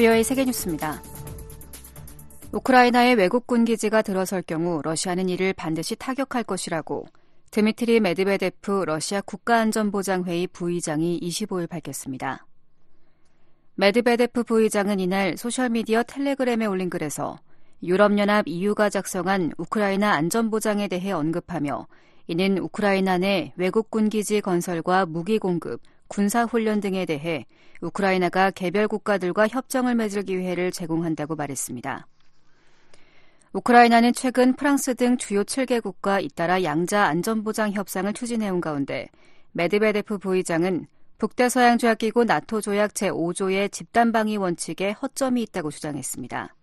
[0.00, 1.02] VOA 세계뉴스입니다.
[2.52, 7.04] 우크라이나에 외국군 기지가 들어설 경우 러시아는 이를 반드시 타격할 것이라고
[7.50, 12.46] 드미트리 메드베데프 러시아 국가안전보장회의 부의장이 25일 밝혔습니다.
[13.74, 17.38] 메드베데프 부의장은 이날 소셜미디어 텔레그램에 올린 글에서
[17.82, 21.86] 유럽연합 EU가 작성한 우크라이나 안전보장에 대해 언급하며
[22.26, 27.46] 이는 우크라이나 내 외국군 기지 건설과 무기 공급, 군사훈련 등에 대해
[27.80, 32.06] 우크라이나가 개별 국가들과 협정을 맺을 기회를 제공한다고 말했습니다.
[33.52, 39.08] 우크라이나는 최근 프랑스 등 주요 7개국과 잇따라 양자 안전보장 협상을 추진해온 가운데
[39.52, 40.86] 메드베데프 부의장은
[41.18, 46.54] 북대서양 조약기구 나토 조약 제5조의 집단방위 원칙에 허점이 있다고 주장했습니다.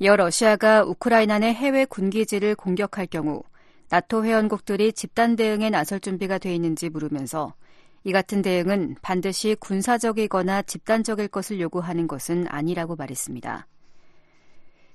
[0.00, 3.42] 이어 러시아가 우크라이나 내 해외 군기지를 공격할 경우
[3.90, 7.54] 나토 회원국들이 집단 대응에 나설 준비가 돼 있는지 물으면서
[8.04, 13.66] 이 같은 대응은 반드시 군사적이거나 집단적일 것을 요구하는 것은 아니라고 말했습니다.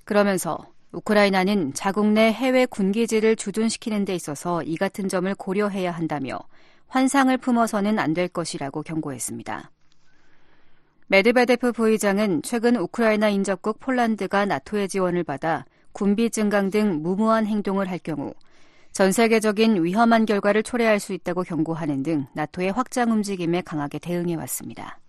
[0.04, 0.58] 그러면서
[0.92, 6.38] 우크라이나는 자국 내 해외 군기지를 주둔시키는 데 있어서 이 같은 점을 고려해야 한다며
[6.88, 9.70] 환상을 품어서는 안 될 것이라고 경고했습니다.
[11.08, 17.98] 메드베데프 부의장은 최근 우크라이나 인접국 폴란드가 나토의 지원을 받아 군비 증강 등 무모한 행동을 할
[17.98, 18.32] 경우
[18.94, 25.00] 전 세계적인 위험한 결과를 초래할 수 있다고 경고하는 등 나토의 확장 움직임에 강하게 대응해 왔습니다.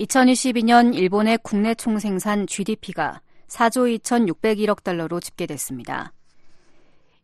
[0.00, 6.12] 2022년 일본의 국내 총생산 GDP가 4조 2,601억 달러로 집계됐습니다.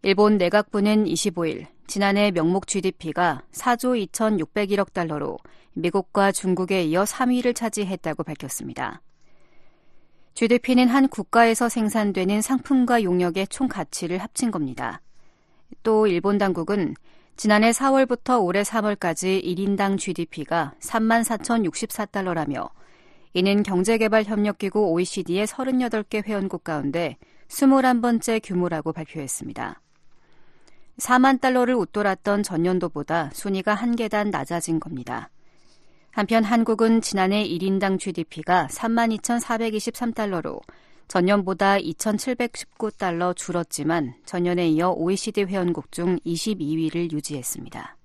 [0.03, 5.37] 일본 내각부는 25일 지난해 명목 GDP가 4조 2,601억 달러로
[5.73, 9.03] 미국과 중국에 이어 3위를 차지했다고 밝혔습니다.
[10.37, 15.01] GDP는 한 국가에서 생산되는 상품과 용역의 총 가치를 합친 겁니다.
[15.83, 16.95] 또 일본 당국은
[17.37, 22.69] 지난해 4월부터 올해 3월까지 1인당 GDP가 3만 4,064달러라며
[23.33, 27.17] 이는 경제개발협력기구 OECD의 38개 회원국 가운데
[27.49, 29.81] 21번째 규모라고 발표했습니다.
[30.99, 35.31] 4만 달러를 웃돌았던 전년도보다 순위가 한 계단 낮아진 겁니다.
[36.17, 40.63] 한편 한국은 지난해 1인당 GDP가 32,423달러로
[41.09, 47.99] 전년보다 2,719달러 줄었지만 전년에 이어 OECD 회원국 중 22위를 유지했습니다.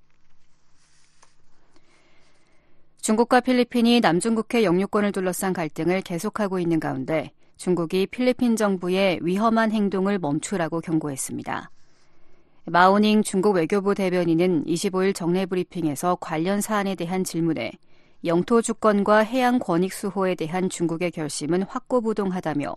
[2.99, 10.81] 중국과 필리핀이 남중국해 영유권을 둘러싼 갈등을 계속하고 있는 가운데 중국이 필리핀 정부의 위험한 행동을 멈추라고
[10.81, 11.71] 경고했습니다.
[12.65, 17.71] 마오닝 중국 외교부 대변인은 25일 정례 브리핑에서 관련 사안에 대한 질문에
[18.23, 22.75] 영토 주권과 해양 권익 수호에 대한 중국의 결심은 확고부동하다며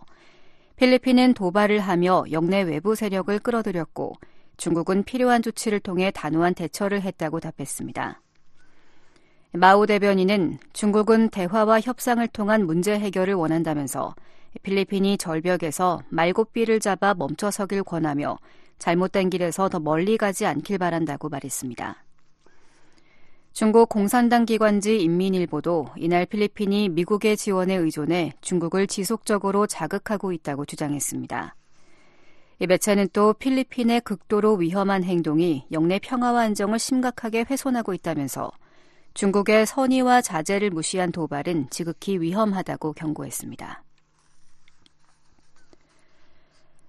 [0.77, 4.15] 필리핀은 도발을 하며 영내 외부 세력을 끌어들였고
[4.57, 8.21] 중국은 필요한 조치를 통해 단호한 대처를 했다고 답했습니다.
[9.51, 14.15] 마오 대변인은 중국은 대화와 협상을 통한 문제 해결을 원한다면서
[14.63, 18.37] 필리핀이 절벽에서 말고삐를 잡아 멈춰서길 권하며
[18.79, 22.03] 잘못된 길에서 더 멀리 가지 않길 바란다고 말했습니다.
[23.55, 31.55] 중국 공산당 기관지 인민일보도 이날 필리핀이 미국의 지원에 의존해 중국을 지속적으로 자극하고 있다고 주장했습니다.
[32.59, 38.51] 이 매체는 또 필리핀의 극도로 위험한 행동이 영내 평화와 안정을 심각하게 훼손하고 있다면서
[39.13, 43.84] 중국의 선의와 자제를 무시한 도발은 지극히 위험하다고 경고했습니다.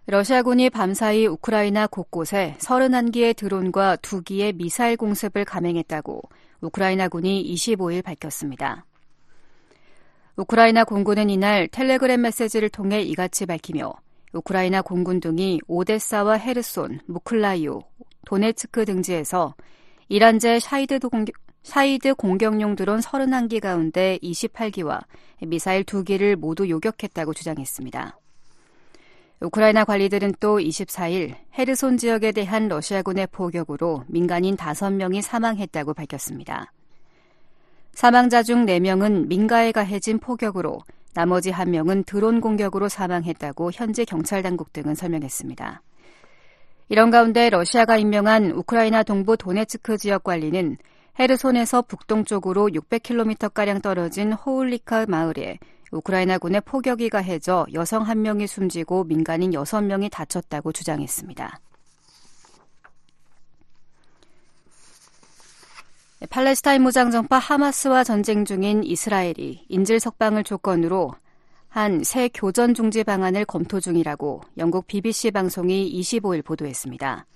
[0.09, 6.23] 러시아군이 밤사이 우크라이나 곳곳에 31기의 드론과 2기의 미사일 공습을 감행했다고
[6.61, 8.87] 우크라이나군이 25일 밝혔습니다.
[10.37, 13.95] 우크라이나 공군은 이날 텔레그램 메시지를 통해 이같이 밝히며
[14.33, 17.81] 우크라이나 공군 등이 오데사와 헤르손, 미콜라이우,
[18.27, 19.57] 도네츠크 등지에서
[20.09, 21.35] 이란제 샤이드, 공격,
[21.65, 25.03] 샤이드 공격용 드론 31기 가운데 28기와
[25.49, 28.21] 미사일 2기를 모두 요격했다고 주장했습니다.
[29.41, 36.73] 우크라이나 관리들은 또 24일 헤르손 지역에 대한 러시아군의 포격으로 민간인 5명이 사망했다고 밝혔습니다.
[37.93, 40.81] 사망자 중 4명은 민가에 가해진 포격으로
[41.15, 45.83] 나머지 1명은 드론 공격으로 사망했다고 현재 경찰 당국 등은 설명했습니다.
[46.89, 50.77] 이런 가운데 러시아가 임명한 우크라이나 동부 도네츠크 지역 관리는
[51.19, 55.59] 헤르손에서 북동쪽으로 600km가량 떨어진 호울리카 마을에
[55.91, 61.61] 우크라이나군의 포격이 가해져 여성 한 명이 숨지고 민간인 6명이 다쳤다고 주장했습니다.
[66.31, 71.13] 팔레스타인 무장정파 하마스와 전쟁 중인 이스라엘이 인질 석방을 조건으로
[71.77, 77.27] 한 새 교전 중지 방안을 검토 중이라고 영국 BBC 방송이 25일 보도했습니다.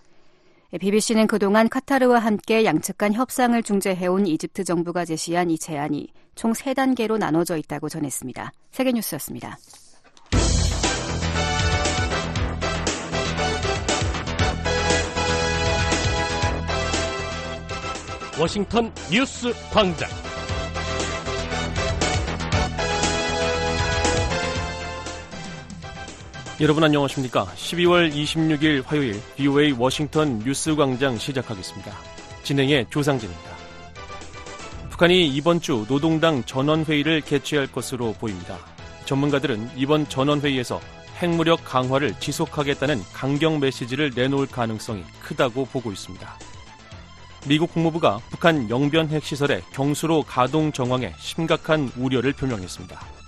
[0.78, 7.18] BBC는 그동안 카타르와 함께 양측 간 협상을 중재해온 이집트 정부가 제시한 이 제안이 총 3단계로
[7.18, 8.52] 나눠져 있다고 전했습니다.
[8.70, 9.58] 세계뉴스였습니다.
[18.38, 20.08] 워싱턴 뉴스 광장.
[26.60, 27.46] 여러분 안녕하십니까?
[27.56, 31.90] 12월 26일 화요일 BOA 워싱턴 뉴스 광장 시작하겠습니다.
[32.42, 33.50] 진행의 조상진입니다.
[34.90, 38.58] 북한이 이번 주 노동당 전원회의를 개최할 것으로 보입니다.
[39.06, 40.82] 전문가들은 이번 전원회의에서
[41.22, 46.38] 핵무력 강화를 지속하겠다는 강경 메시지를 내놓을 가능성이 크다고 보고 있습니다.
[47.48, 53.19] 미국 국무부가 북한 영변 핵시설의 경수로 가동 정황에 심각한 우려를 표명했습니다.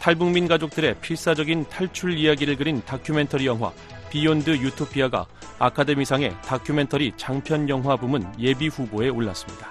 [0.00, 3.70] 탈북민 가족들의 필사적인 탈출 이야기를 그린 다큐멘터리 영화
[4.08, 5.26] 비욘드 유토피아가
[5.58, 9.68] 아카데미상의 다큐멘터리 장편 영화 부문 예비 후보에 올랐습니다.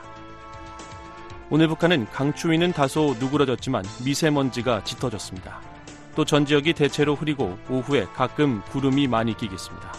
[1.50, 5.62] 오늘 북한은 강추위는 다소 누그러졌지만 미세먼지가 짙어졌습니다.
[6.16, 9.94] 또 전 지역이 대체로 흐리고 오후에 가끔 구름이 많이 끼겠습니다.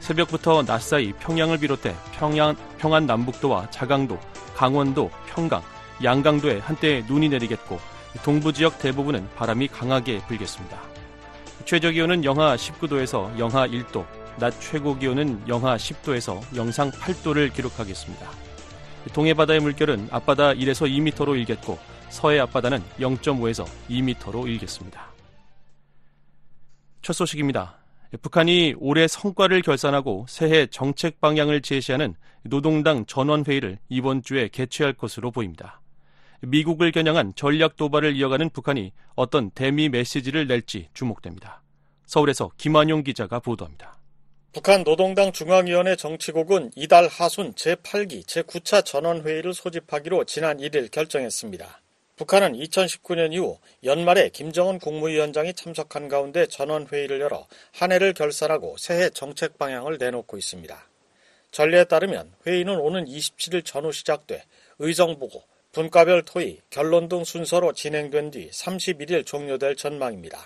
[0.00, 4.18] 새벽부터 낮 사이 평양을 비롯해 평양, 평안 남북도와 자강도,
[4.56, 5.62] 강원도, 평강,
[6.02, 7.78] 양강도에 한때 눈이 내리겠고
[8.24, 10.80] 동부 지역 대부분은 바람이 강하게 불겠습니다.
[11.64, 14.04] 최저 기온은 영하 19도에서 영하 1도,
[14.38, 18.28] 낮 최고 기온은 영하 10도에서 영상 8도를 기록하겠습니다.
[19.12, 21.78] 동해 바다의 물결은 앞바다 1에서 2m로 일겠고
[22.08, 25.12] 서해 앞바다는 0.5에서 2m로 일겠습니다.
[27.00, 27.78] 첫 소식입니다.
[28.20, 32.14] 북한이 올해 성과를 결산하고 새해 정책 방향을 제시하는
[32.44, 35.81] 노동당 전원회의를 이번 주에 개최할 것으로 보입니다.
[36.42, 41.62] 미국을 겨냥한 전략 도발을 이어가는 북한이 어떤 대미 메시지를 낼지 주목됩니다.
[42.06, 43.98] 서울에서 김한용 기자가 보도합니다.
[44.52, 51.80] 북한 노동당 중앙위원회 정치국은 이달 하순 제8기 제9차 전원회의를 소집하기로 지난 1일 결정했습니다.
[52.16, 59.56] 북한은 2019년 이후 연말에 김정은 국무위원장이 참석한 가운데 전원회의를 열어 한 해를 결산하고 새해 정책
[59.56, 60.88] 방향을 내놓고 있습니다.
[61.50, 64.44] 전례에 따르면 회의는 오는 27일 전후 시작돼
[64.78, 65.42] 의정보고,
[65.72, 70.38] 분과별 토의, 결론 등 순서로 진행된 뒤 31일 종료될 전망입니다.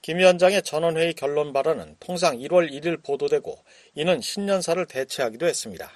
[0.00, 3.62] 김 위원장의 전원회의 결론 발언은 통상 1월 1일 보도되고
[3.94, 5.92] 이는 신년사를 대체하기도 했습니다.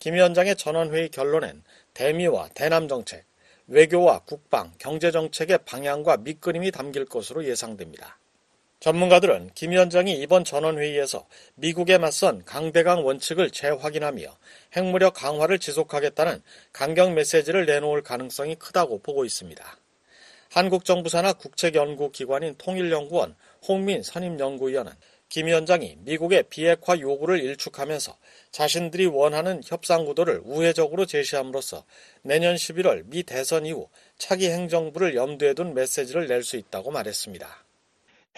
[0.00, 1.62] 김 위원장의 전원회의 결론엔
[1.94, 3.24] 대미와 대남정책,
[3.68, 8.17] 외교와 국방, 경제정책의 방향과 밑그림이 담길 것으로 예상됩니다.
[8.80, 11.26] 전문가들은 김 위원장이 이번 전원회의에서
[11.56, 14.22] 미국에 맞선 강대강 원칙을 재확인하며
[14.76, 16.42] 핵무력 강화를 지속하겠다는
[16.72, 19.78] 강경 메시지를 내놓을 가능성이 크다고 보고 있습니다.
[20.50, 23.34] 한국 정부 산하 국책연구기관인 통일연구원
[23.66, 24.92] 홍민 선임연구위원은
[25.28, 28.16] 김 위원장이 미국의 비핵화 요구를 일축하면서
[28.50, 31.84] 자신들이 원하는 협상 구도를 우회적으로 제시함으로써
[32.22, 37.67] 내년 11월 미 대선 이후 차기 행정부를 염두에 둔 메시지를 낼 수 있다고 말했습니다.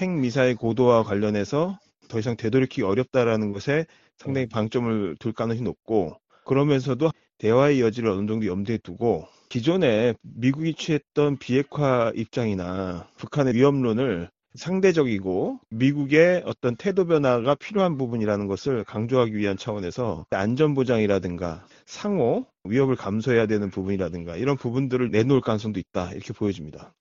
[0.01, 3.87] 핵미사일 고도와 관련해서 더 이상 되돌이키기 어렵다라는 것에
[4.17, 6.17] 상당히 방점을 둘 가능성이 높고
[6.47, 15.61] 그러면서도 대화의 여지를 어느 정도 염두에 두고 기존에 미국이 취했던 비핵화 입장이나 북한의 위험론을 상대적이고
[15.71, 23.71] 미국의 어떤 태도 변화가 필요한 부분이라는 것을 강조하기 위한 차원에서 안전보장이라든가 상호 위협을 감수해야 되는
[23.71, 26.93] 부분이라든가 이런 부분들을 내놓을 가능성도 있다 이렇게 보여집니다.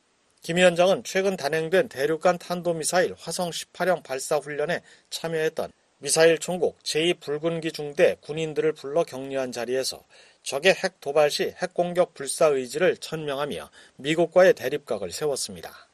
[0.41, 8.15] 김 위원장은 최근 단행된 대륙간 탄도미사일 화성 18형 발사 훈련에 참여했던 미사일 총국 제2붉은기 중대
[8.21, 10.01] 군인들을 불러 격려한 자리에서
[10.43, 15.89] 적의 핵 도발 시 핵공격 불사 의지를 천명하며 미국과의 대립각을 세웠습니다.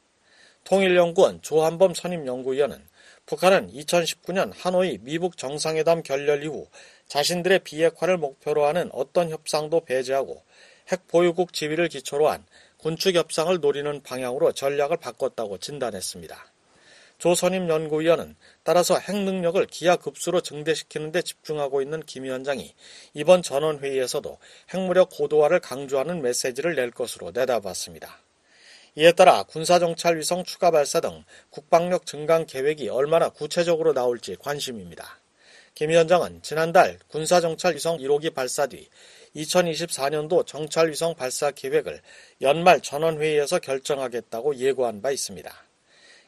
[0.62, 2.86] 통일연구원 조한범 선임연구위원은
[3.26, 6.68] 북한은 2019년 하노이 미북 정상회담 결렬 이후
[7.08, 10.44] 자신들의 비핵화를 목표로 하는 어떤 협상도 배제하고
[10.88, 12.46] 핵 보유국 지위를 기초로 한
[12.86, 16.52] 군축 협상을 노리는 방향으로 전략을 바꿨다고 진단했습니다.
[17.18, 22.76] 조 선임 연구위원은 따라서 핵 능력을 기하급수로 증대시키는 데 집중하고 있는 김 위원장이
[23.12, 24.38] 이번 전원회의에서도
[24.72, 28.20] 핵무력 고도화를 강조하는 메시지를 낼 것으로 내다봤습니다.
[28.94, 35.18] 이에 따라 군사정찰 위성 추가 발사 등 국방력 증강 계획이 얼마나 구체적으로 나올지 관심입니다.
[35.74, 38.88] 김 위원장은 지난달 군사정찰 위성 1호기 발사 뒤
[39.36, 42.00] 2024년도 정찰 위성 발사 계획을
[42.42, 45.52] 연말 전원회의에서 결정하겠다고 예고한 바 있습니다.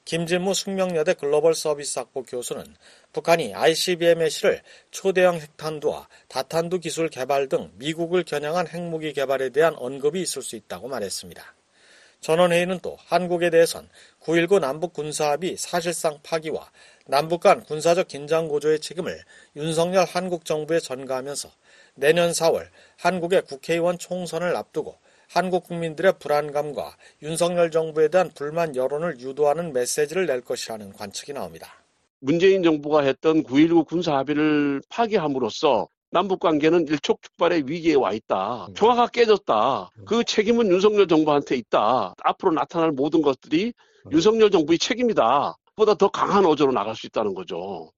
[0.05, 2.65] 김진무 숙명여대 글로벌 서비스 학부 교수는
[3.13, 10.23] 북한이 ICBM의 실을 초대형 핵탄두와 다탄두 기술 개발 등 미국을 겨냥한 핵무기 개발에 대한 언급이
[10.23, 11.55] 있을 수 있다고 말했습니다.
[12.21, 13.89] 전원회의는 또 한국에 대해선
[14.21, 16.71] 9.19 남북 군사합의 사실상 파기와
[17.07, 19.23] 남북 간 군사적 긴장 고조의 책임을
[19.57, 21.51] 윤석열 한국 정부에 전가하면서
[21.99, 24.97] 내년 4월 한국의 국회의원 총선을 앞두고
[25.29, 31.75] 한국 국민들의 불안감과 윤석열 정부에 대한 불만 여론을 유도하는 메시지를 낼 것이라는 관측이 나옵니다.
[32.21, 38.69] 문재인 정부가 했던 9.19 군사 합의를 파기함으로써 남북 관계는 일촉즉발의 위기에 와 있다.
[38.75, 39.09] 평화가 음.
[39.13, 39.91] 깨졌다.
[39.99, 40.05] 음.
[40.07, 42.15] 그 책임은 윤석열 정부한테 있다.
[42.23, 43.75] 앞으로 나타날 모든 것들이
[44.07, 44.13] 음.
[44.13, 45.57] 윤석열 정부의 책임이다.
[45.77, 47.93] 보다 더 강한 어조로 나갈 수 있다는 거죠.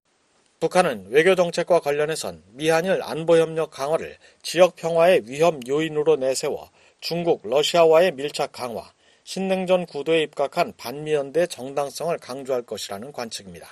[0.61, 6.69] 북한은 외교 정책과 관련해선 미한일 안보 협력 강화를 지역 평화의 위험 요인으로 내세워
[7.00, 8.93] 중국, 러시아와의 밀착 강화,
[9.25, 13.67] 신냉전 구도에 입각한 반미연대 정당성을 강조할 것이라는 관측입니다.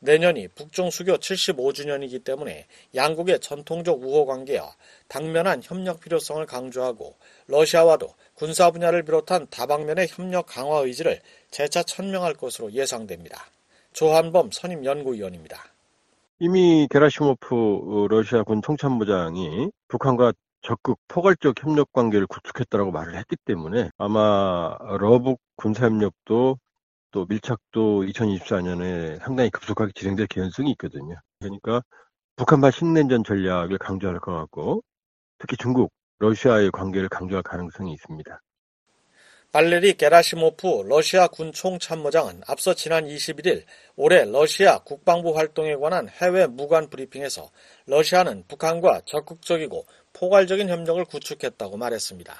[0.00, 4.76] 내년이 북중 수교 75주년이기 때문에 양국의 전통적 우호 관계와
[5.08, 7.16] 당면한 협력 필요성을 강조하고
[7.46, 13.46] 러시아와도 군사 분야를 비롯한 다방면의 협력 강화 의지를 재차 천명할 것으로 예상됩니다.
[13.94, 15.67] 조한범 선임 연구위원입니다.
[16.40, 24.76] 이미 게라시모프 러시아 군 총참모장이 북한과 적극 포괄적 협력 관계를 구축했다고 말을 했기 때문에 아마
[25.00, 26.58] 러북 군사협력도
[27.10, 31.16] 또 밀착도 2024년에 상당히 급속하게 진행될 개연성이 있거든요.
[31.40, 31.82] 그러니까
[32.36, 34.82] 북한발 신냉전 전략을 강조할 것 같고
[35.38, 38.40] 특히 중국, 러시아의 관계를 강조할 가능성이 있습니다.
[39.50, 43.64] 발레리 게라시모프 러시아 군 총참모장은 앞서 지난 21일
[43.96, 47.50] 올해 러시아 국방부 활동에 관한 해외 무관 브리핑에서
[47.86, 52.36] 러시아는 북한과 적극적이고 포괄적인 협력을 구축했다고 말했습니다.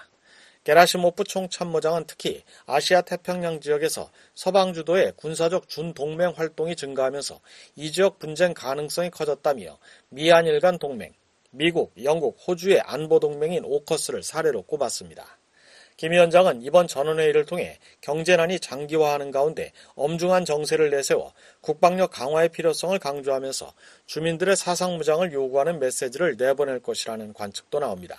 [0.65, 7.41] 게라시모프 총참모장은 특히 아시아 태평양 지역에서 서방 주도의 군사적 준동맹 활동이 증가하면서
[7.77, 9.79] 이 지역 분쟁 가능성이 커졌다며
[10.11, 11.15] 미한일 간 동맹,
[11.53, 15.38] 미국, 영국, 호주의 안보 동맹인 오커스를 사례로 꼽았습니다.
[15.99, 23.73] 김 위원장은 이번 전원회의를 통해 경제난이 장기화하는 가운데 엄중한 정세를 내세워 국방력 강화의 필요성을 강조하면서
[24.07, 28.17] 주민들의 사상무장을 요구하는 메시지를 내보낼 것이라는 관측도 나옵니다.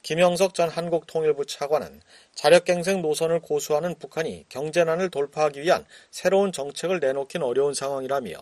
[0.00, 2.00] 김영석 전 한국통일부 차관은
[2.34, 8.32] 자력갱생 노선을 고수하는 북한이 경제난을 돌파하기 위한 새로운 정책을 내놓긴 어려운 상황이라며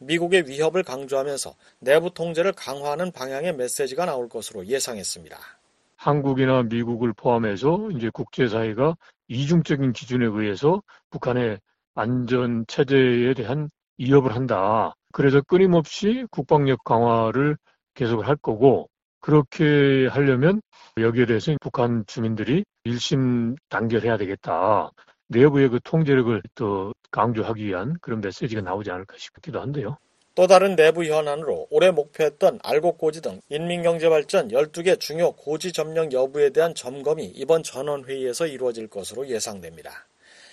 [0.00, 5.57] 미국의 위협을 강조하면서 내부 통제를 강화하는 방향의 메시지가 나올 것으로 예상했습니다.
[5.98, 11.58] 한국이나 미국을 포함해서 이제 국제사회가 이중적인 기준에 의해서 북한의
[11.94, 14.94] 안전 체제에 대한 위협을 한다.
[15.12, 17.56] 그래서 끊임없이 국방력 강화를
[17.94, 18.88] 계속 할 거고
[19.20, 20.62] 그렇게 하려면
[20.98, 24.92] 여기에 대해서 북한 주민들이 일심 단결해야 되겠다.
[25.26, 29.98] 내부의 그 통제력을 또 강조하기 위한 그런 메시지가 나오지 않을까 싶기도 한데요.
[30.38, 36.76] 또 다른 내부 현안으로 올해 목표했던 알곡고지 등 인민경제발전 12개 중요 고지 점령 여부에 대한
[36.76, 40.06] 점검이 이번 전원회의에서 이루어질 것으로 예상됩니다.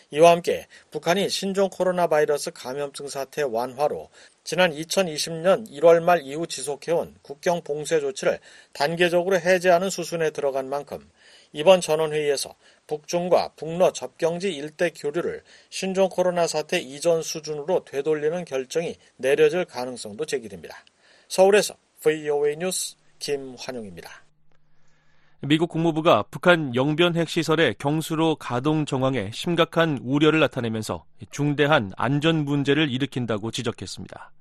[0.10, 4.10] 이와 함께 북한이 신종 코로나 바이러스 감염증 사태 완화로
[4.44, 8.40] 지난 2020년 1월 말 이후 지속해온 국경 봉쇄 조치를
[8.74, 11.08] 단계적으로 해제하는 수순에 들어간 만큼
[11.56, 12.54] 이번 전원회의에서
[12.86, 20.76] 북중과 북러 접경지 일대 교류를 신종 코로나 사태 이전 수준으로 되돌리는 결정이 내려질 가능성도 제기됩니다.
[21.30, 24.26] 서울에서 VOA 뉴스 김환용입니다.
[25.40, 33.52] 미국 국무부가 북한 영변 핵시설의 경수로 가동 정황에 심각한 우려를 나타내면서 중대한 안전 문제를 일으킨다고
[33.52, 34.34] 지적했습니다.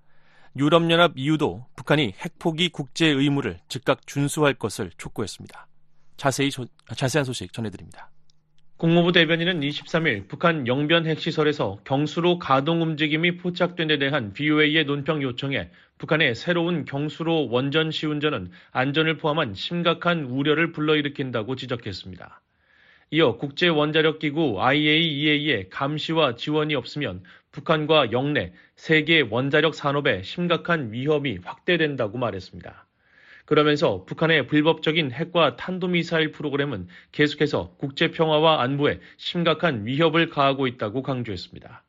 [0.56, 5.68] 유럽연합 이유도 북한이 핵포기 국제 의무를 즉각 준수할 것을 촉구했습니다.
[6.16, 6.50] 자세히
[6.94, 8.10] 자세한 소식 전해드립니다.
[8.76, 15.70] 국무부 대변인은 23일 북한 영변 핵시설에서 경수로 가동 움직임이 포착된 데 대한 BOA의 논평 요청에
[15.98, 22.42] 북한의 새로운 경수로 원전 시운전은 안전을 포함한 심각한 우려를 불러일으킨다고 지적했습니다.
[23.10, 32.86] 이어 국제원자력기구 IAEA의 감시와 지원이 없으면 북한과 영내 세계 원자력 산업에 심각한 위험이 확대된다고 말했습니다.
[33.44, 41.82] 그러면서 북한의 불법적인 핵과 탄도미사일 프로그램은 계속해서 국제 평화와 안보에 심각한 위협을 가하고 있다고 강조했습니다.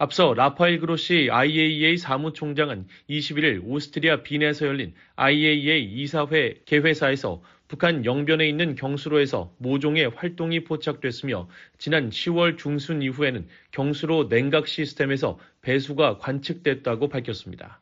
[0.00, 8.76] 앞서 라파엘 그로시 IAEA 사무총장은 21일 오스트리아 빈에서 열린 IAEA 이사회 개회사에서 북한 영변에 있는
[8.76, 17.80] 경수로에서 모종의 활동이 포착됐으며 지난 10월 중순 이후에는 경수로 냉각 시스템에서 배수가 관측됐다고 밝혔습니다.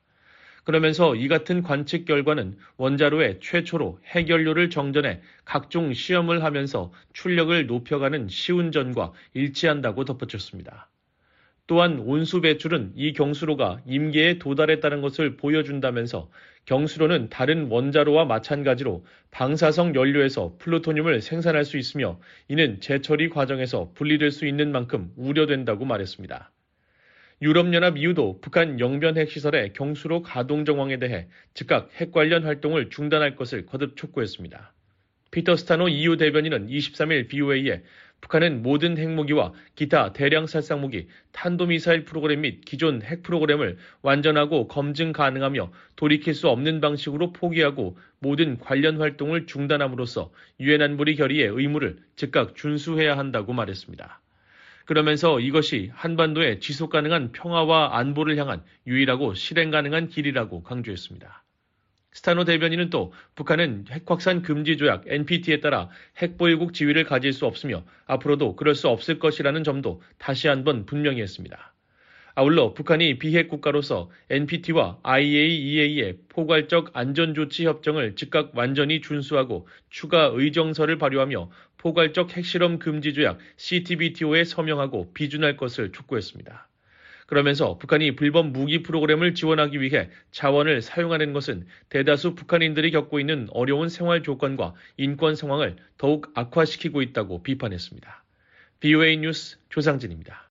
[0.66, 9.12] 그러면서 이 같은 관측 결과는 원자로에 최초로 핵연료를 정전해 각종 시험을 하면서 출력을 높여가는 시운전과
[9.32, 10.90] 일치한다고 덧붙였습니다.
[11.68, 16.30] 또한 온수 배출은 이 경수로가 임계에 도달했다는 것을 보여준다면서
[16.64, 22.18] 경수로는 다른 원자로와 마찬가지로 방사성 연료에서 플루토늄을 생산할 수 있으며
[22.48, 26.50] 이는 재처리 과정에서 분리될 수 있는 만큼 우려된다고 말했습니다.
[27.42, 33.66] 유럽연합 이후도 북한 영변 핵시설의 경수로 가동 정황에 대해 즉각 핵 관련 활동을 중단할 것을
[33.66, 34.72] 거듭 촉구했습니다.
[35.32, 37.82] 피터 스타노 EU 대변인은 23일 BOA에
[38.22, 45.70] 북한은 모든 핵무기와 기타 대량 살상무기, 탄도미사일 프로그램 및 기존 핵 프로그램을 완전하고 검증 가능하며
[45.96, 53.18] 돌이킬 수 없는 방식으로 포기하고 모든 관련 활동을 중단함으로써 유엔 안보리 결의의 의무를 즉각 준수해야
[53.18, 54.22] 한다고 말했습니다.
[54.86, 61.44] 그러면서 이것이 한반도의 지속 가능한 평화와 안보를 향한 유일하고 실행 가능한 길이라고 강조했습니다.
[62.12, 68.56] 스타노 대변인은 또 북한은 핵확산 금지 조약 NPT에 따라 핵보유국 지위를 가질 수 없으며 앞으로도
[68.56, 71.75] 그럴 수 없을 것이라는 점도 다시 한번 분명히 했습니다.
[72.38, 81.50] 아울러 북한이 비핵 국가로서 NPT와 IAEA의 포괄적 안전조치 협정을 즉각 완전히 준수하고 추가 의정서를 발효하며
[81.78, 86.68] 포괄적 핵실험 금지 조약 CTBTO에 서명하고 비준할 것을 촉구했습니다.
[87.24, 93.88] 그러면서 북한이 불법 무기 프로그램을 지원하기 위해 자원을 사용하는 것은 대다수 북한인들이 겪고 있는 어려운
[93.88, 98.24] 생활 조건과 인권 상황을 더욱 악화시키고 있다고 비판했습니다.
[98.80, 100.50] BOA 뉴스 조상진입니다.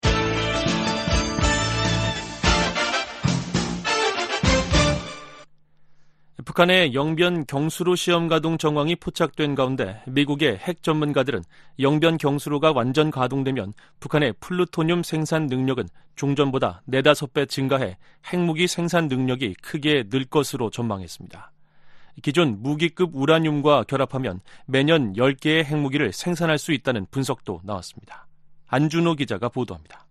[6.46, 11.44] 북한의 영변 경수로 시험 가동 정황이 포착된 가운데 미국의 핵 전문가들은
[11.80, 17.98] 영변 경수로가 완전 가동되면 북한의 플루토늄 생산 능력은 종전보다 4, 5배 증가해
[18.32, 21.52] 핵무기 생산 능력이 크게 늘 것으로 전망했습니다.
[22.22, 28.28] 기존 무기급 우라늄과 결합하면 매년 10개의 핵무기를 생산할 수 있다는 분석도 나왔습니다.
[28.68, 30.05] 안준호 기자가 보도합니다.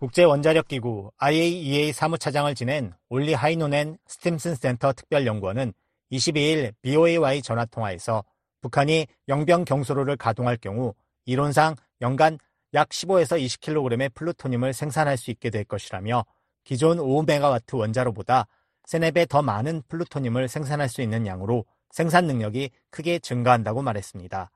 [0.00, 5.74] 국제원자력기구 IAEA 사무차장을 지낸 올리 하이노넨 스팀슨 센터 특별연구원은
[6.10, 8.24] 22일 BOA와의 전화통화에서
[8.62, 10.94] 북한이 영병 경수로를 가동할 경우
[11.26, 12.38] 이론상 연간
[12.72, 16.24] 약 15에서 20kg의 플루토늄을 생산할 수 있게 될 것이라며
[16.64, 18.46] 기존 5메가와트 원자로보다
[18.86, 24.50] 3, 4배 더 많은 플루토늄을 생산할 수 있는 양으로 생산 능력이 크게 증가한다고 말했습니다.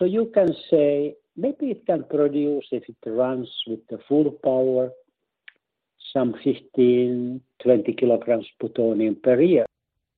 [0.00, 4.90] So you can say maybe it can produce if it runs with the full power
[6.12, 9.64] some 15, 20 kilograms plutonium per year.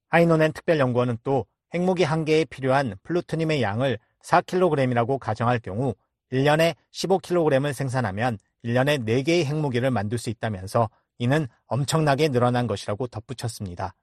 [0.09, 5.94] 하이노넨 특별연구원은 또 핵무기 한 개에 필요한 플루토늄의 양을 4kg이라고 가정할 경우
[6.33, 13.94] 1년에 15kg을 생산하면 1년에 4개의 핵무기를 만들 수 있다면서 이는 엄청나게 늘어난 것이라고 덧붙였습니다.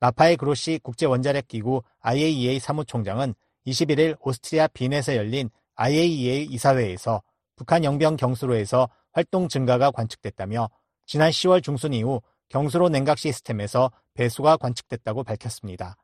[0.00, 3.34] 라파엘 그로시 국제원자력기구 IAEA 사무총장은
[3.66, 7.22] 21일 오스트리아 빈에서 열린 IAEA 이사회에서
[7.56, 10.68] 북한 영병 경수로에서 활동 증가가 관측됐다며
[11.06, 15.96] 지난 10월 중순 이후 경수로 냉각 시스템에서 배수가 관측됐다고 밝혔습니다.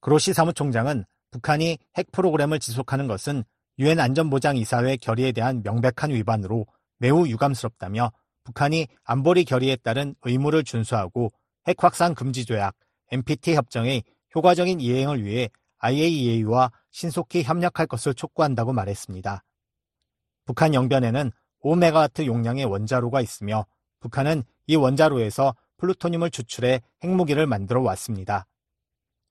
[0.00, 3.44] 그로시 사무총장은 북한이 핵 프로그램을 지속하는 것은
[3.78, 6.66] 유엔 안전보장이사회 결의에 대한 명백한 위반으로
[6.98, 8.10] 매우 유감스럽다며
[8.44, 11.32] 북한이 안보리 결의에 따른 의무를 준수하고
[11.66, 12.74] 핵 확산 금지 조약
[13.10, 14.02] NPT 협정의
[14.34, 15.50] 효과적인 이행을 위해
[15.86, 19.44] IAEA와 신속히 협력할 것을 촉구한다고 말했습니다.
[20.44, 21.30] 북한 영변에는
[21.62, 23.66] 5메가와트 용량의 원자로가 있으며
[24.00, 28.46] 북한은 이 원자로에서 플루토늄을 추출해 핵무기를 만들어 왔습니다.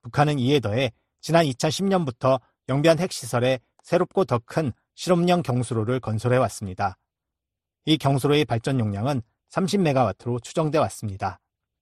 [0.01, 0.91] 북한은 이에 더해
[1.21, 2.39] 지난 2010년부터
[2.69, 6.97] 영변 핵시설에 새롭고 더 큰 실험용 경수로를 건설해 왔습니다.
[7.85, 11.39] 이 경수로의 발전 용량은 30메가와트로 추정돼 왔습니다.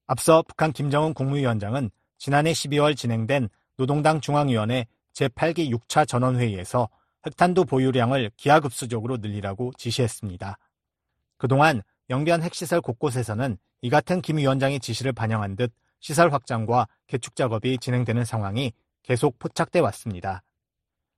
[0.07, 6.89] 앞서 북한 김정은 국무위원장은 지난해 12월 진행된 노동당 중앙위원회 제8기 6차 전원회의에서
[7.25, 10.57] 핵탄두 보유량을 기하급수적으로 늘리라고 지시했습니다.
[11.37, 17.77] 그동안 영변 핵시설 곳곳에서는 이 같은 김 위원장의 지시를 반영한 듯 시설 확장과 개축 작업이
[17.77, 20.43] 진행되는 상황이 계속 포착돼 왔습니다.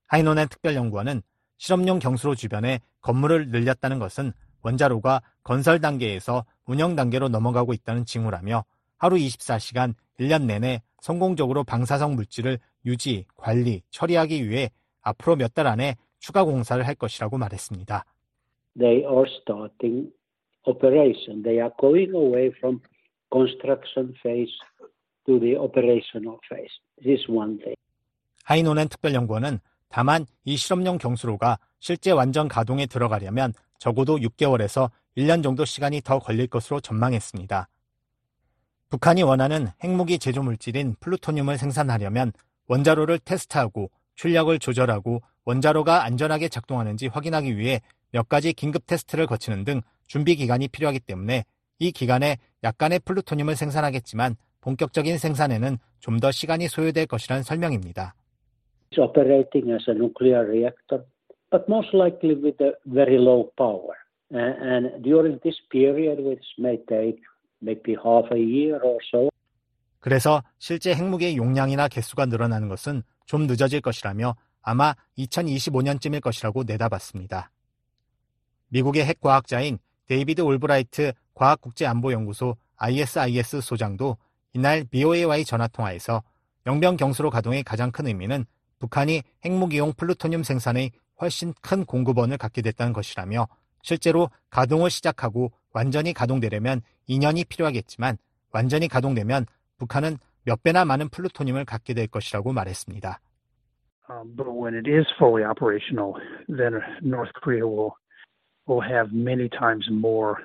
[0.08, 1.22] 하이노넨 특별연구원은
[1.58, 8.64] 실험용 경수로 주변에 건물을 늘렸다는 것은 원자로가 건설 단계에서 운영 단계로 넘어가고 있다는 징후라며
[8.98, 14.72] 하루 24시간 1년 내내 성공적으로 방사성 물질을 유지, 관리, 처리하기 위해
[15.04, 18.04] 앞으로 몇 달 안에 추가 공사를 할 것이라고 말했습니다.
[18.80, 20.10] They are starting
[20.66, 21.44] operation.
[21.44, 22.80] They are going away from
[23.32, 24.52] construction phase
[25.28, 26.74] to the operational phase.
[27.04, 27.76] This is one thing.
[28.46, 36.02] 하이노넨 특별연구원은 다만 이 실험용 경수로가 실제 완전 가동에 들어가려면 적어도 6개월에서 1년 정도 시간이
[36.02, 37.68] 더 걸릴 것으로 전망했습니다.
[38.90, 42.32] 북한이 원하는 핵무기 제조 물질인 플루토늄을 생산하려면
[42.68, 49.82] 원자로를 테스트하고 출력을 조절하고 원자로가 안전하게 작동하는지 확인하기 위해 몇 가지 긴급 테스트를 거치는 등
[50.08, 51.44] 준비 기간이 필요하기 때문에
[51.80, 58.14] 이 기간에 약간의 플루토늄을 생산하겠지만 본격적인 생산에는 좀 더 시간이 소요될 것이란 설명입니다.
[67.62, 69.30] Maybe half a year or so.
[70.00, 77.52] 그래서 실제 핵무기의 용량이나 개수가 늘어나는 것은 좀 늦어질 것이라며 아마 2025년쯤일 것이라고 내다봤습니다.
[78.70, 84.18] 미국의 핵과학자인 데이비드 올브라이트 과학국제안보연구소 ISIS 소장도
[84.54, 86.24] 이날 VOA와의 전화통화에서
[86.66, 88.46] 영변 경수로 가동의 가장 큰 의미는
[88.80, 90.92] 북한이 핵무기용 플루토늄 생산의
[91.22, 93.48] 훨씬 큰 공급원을 갖게 됐다는 것이라며
[93.82, 98.18] 실제로 가동을 시작하고 완전히 가동되려면 2년이 필요하겠지만
[98.52, 99.46] 완전히 가동되면
[99.78, 103.20] 북한은 몇 배나 많은 플루토늄을 갖게 될 것이라고 말했습니다.
[104.36, 106.14] But when it is fully operational,
[106.48, 107.94] then North Korea will
[108.68, 110.36] will have many times more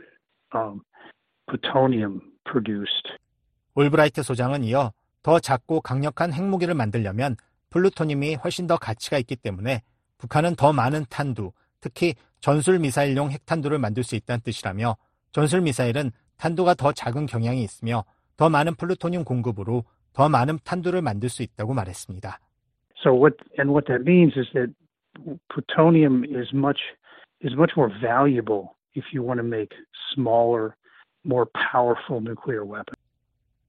[1.47, 3.09] plutonium produced.
[3.75, 4.93] 올브라이트 소장은 이어
[5.23, 7.37] 더 작고 강력한 핵무기를 만들려면
[7.69, 9.83] 플루토늄이 훨씬 더 가치가 있기 때문에
[10.19, 14.97] 북한은 더 많은 탄두, 특히 전술 미사일용 핵탄두를 만들 수 있다는 뜻이라며
[15.33, 18.05] 전술 미사일은 탄두가 더 작은 경향이 있으며
[18.37, 22.41] 더 많은 플루토늄 공급으로 더 많은 탄두를 만들 수 있다고 말했습니다.
[23.05, 24.73] So what and what that means is that
[25.53, 26.81] plutonium is much
[27.45, 29.77] is much more valuable if you want to make
[30.15, 30.73] smaller,
[31.25, 32.97] more powerful nuclear weapons.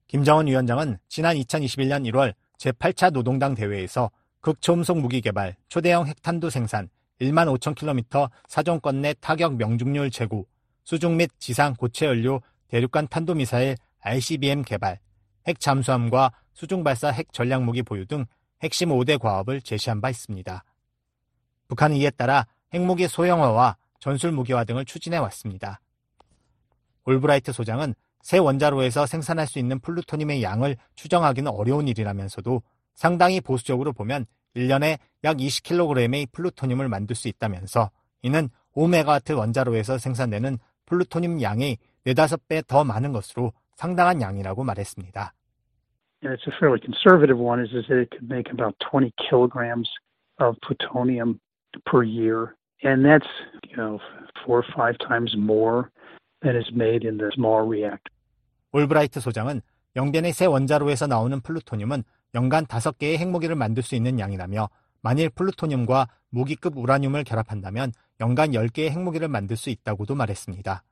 [0.07, 7.53] 김정은 위원장은 지난 2021년 1월 제8차 노동당 대회에서 극초음속 무기 개발, 초대형 핵탄두 생산, 1만
[7.57, 10.47] 5천 킬로미터 사정권 내 타격 명중률 제고,
[10.84, 14.97] 수중 및 지상 고체 연료 대륙간 탄도미사일 ICBM 개발,
[15.45, 18.25] 핵 잠수함과 수중 발사 핵 전략 무기 보유 등
[18.63, 20.63] 핵심 5대 과업을 제시한 바 있습니다.
[21.67, 25.81] 북한은 이에 따라 핵무기 소형화와 전술 무기화 등을 추진해 왔습니다.
[27.03, 32.62] 올브라이트 소장은 새 원자로에서 생산할 수 있는 플루토늄의 양을 추정하기는 어려운 일이라면서도
[32.93, 41.41] 상당히 보수적으로 보면 1년에 약 20kg의 플루토늄을 만들 수 있다면서 이는 5메가와트 원자로에서 생산되는 플루토늄
[41.41, 45.34] 양의 4, 5배 더 많은 것으로 상당한 양이라고 말했습니다.
[46.24, 49.90] It's a fairly conservative one, is, is that it could make about 20 kilograms
[50.40, 51.40] of plutonium
[51.86, 52.54] per year.
[52.84, 53.30] And that's,
[53.70, 54.00] you know,
[54.46, 55.90] four or five times more
[56.42, 58.12] than is made in the small reactor.
[58.72, 59.62] 올브라이트 소장은
[59.96, 62.04] 영변의 새 원자로에서 나오는 플루토늄은
[62.36, 64.70] 연간 5개의 핵무기를 만들 수 있는 양이라며
[65.02, 70.84] 만일 플루토늄과 무기급 우라늄을 결합한다면 연간 10개의 핵무기를 만들 수 있다고도 말했습니다.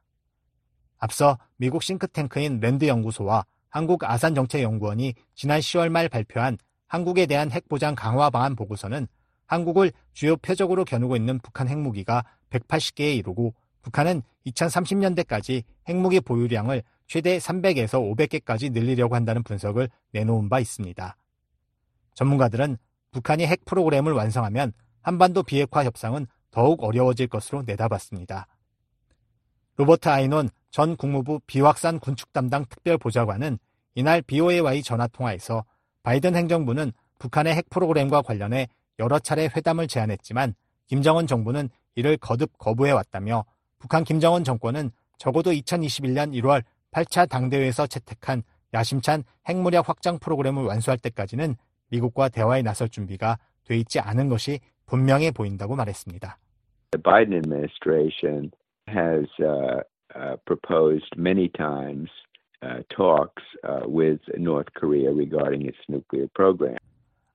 [0.99, 6.57] 앞서 미국 싱크탱크인 랜드 연구소와 한국 아산정책연구원이 지난 10월 말 발표한
[6.87, 9.07] 한국에 대한 핵보장 강화 방안 보고서는
[9.47, 18.15] 한국을 주요 표적으로 겨누고 있는 북한 핵무기가 180개에 이르고 북한은 2030년대까지 핵무기 보유량을 최대 300에서
[18.15, 21.15] 500개까지 늘리려고 한다는 분석을 내놓은 바 있습니다.
[22.13, 22.77] 전문가들은
[23.11, 28.47] 북한이 핵 프로그램을 완성하면 한반도 비핵화 협상은 더욱 어려워질 것으로 내다봤습니다.
[29.79, 33.57] 로버트 아이논 전 국무부 비확산 군축 담당 특별보좌관은
[33.95, 35.63] 이날 BOA와의 전화통화에서
[36.03, 38.67] 바이든 행정부는 북한의 핵 프로그램과 관련해
[38.99, 40.53] 여러 차례 회담을 제안했지만
[40.87, 43.45] 김정은 정부는 이를 거듭 거부해왔다며
[43.77, 46.61] 북한 김정은 정권은 적어도 2021년 1월
[46.91, 51.55] 8차 당대회에서 채택한 야심찬 핵무력 확장 프로그램을 완수할 때까지는
[51.87, 56.37] 미국과 대화에 나설 준비가 돼 있지 않은 것이 분명해 보인다고 말했습니다.
[56.91, 58.51] The Biden administration
[58.89, 59.81] has uh,
[60.15, 62.09] uh, proposed many times
[62.61, 63.43] uh, talks
[63.85, 66.77] with North Korea regarding its nuclear program.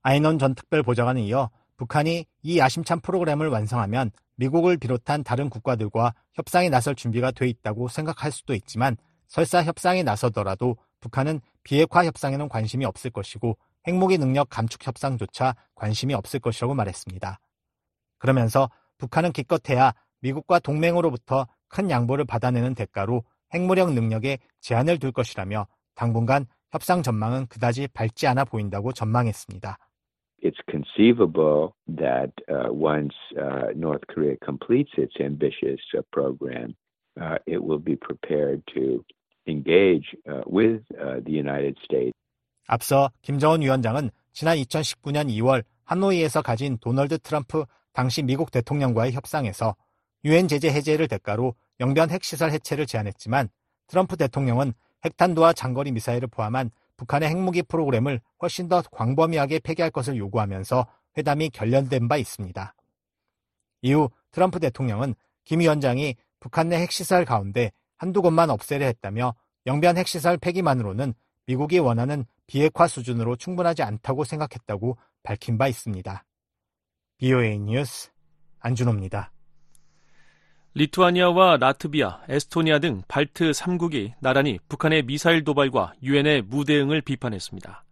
[0.03, 6.69] 아이논 전 특별 보좌관은 이어 북한이 이 야심찬 프로그램을 완성하면 미국을 비롯한 다른 국가들과 협상에
[6.69, 8.97] 나설 준비가 돼 있다고 생각할 수도 있지만
[9.29, 16.41] 설사 협상에 나서더라도 북한은 비핵화 협상에는 관심이 없을 것이고 핵무기 능력 감축 협상조차 관심이 없을
[16.41, 17.39] 것이라고 말했습니다.
[18.19, 19.93] 그러면서 북한은 기껏해야
[20.25, 27.89] 미국과 동맹으로부터 큰 양보를 받아내는 대가로 핵무력 능력에 제한을 둘 것이라며 당분간 협상 전망은 그다지
[27.93, 29.77] 밝지 않아 보인다고 전망했습니다.
[30.43, 36.75] It's conceivable that uh, once uh, North Korea completes its ambitious uh, program,
[37.47, 39.05] it will be prepared to
[39.47, 40.05] engage
[40.47, 40.83] with
[41.25, 42.13] the United States.
[42.67, 49.75] 앞서 김정은 위원장은 지난 2019년 2월 하노이에서 가진 도널드 트럼프 당시 미국 대통령과의 협상에서
[50.25, 53.49] 유엔 제재 해제를 대가로 영변 핵시설 해체를 제안했지만
[53.87, 54.73] 트럼프 대통령은
[55.05, 60.87] 핵탄두와 장거리 미사일을 포함한 북한의 핵무기 프로그램을 훨씬 더 광범위하게 폐기할 것을 요구하면서
[61.19, 62.75] 회담이 결렬된 바 있습니다.
[63.83, 69.35] 이후 트럼프 대통령은 김 위원장이 북한 내 핵시설 가운데 한두 곳만 없애려 했다며
[69.67, 71.15] 영변 핵시설 폐기만으로는
[71.47, 76.25] 미국이 원하는 비핵화 수준으로 충분하지 않다고 생각했다고 밝힌 바 있습니다.
[77.19, 78.11] BOA 뉴스
[78.61, 79.34] 안준호입니다.
[80.77, 87.85] 리투아니아와 라트비아, 에스토니아 등 발트 3국이 나란히 북한의 미사일 도발과 유엔의 무대응을 비판했습니다.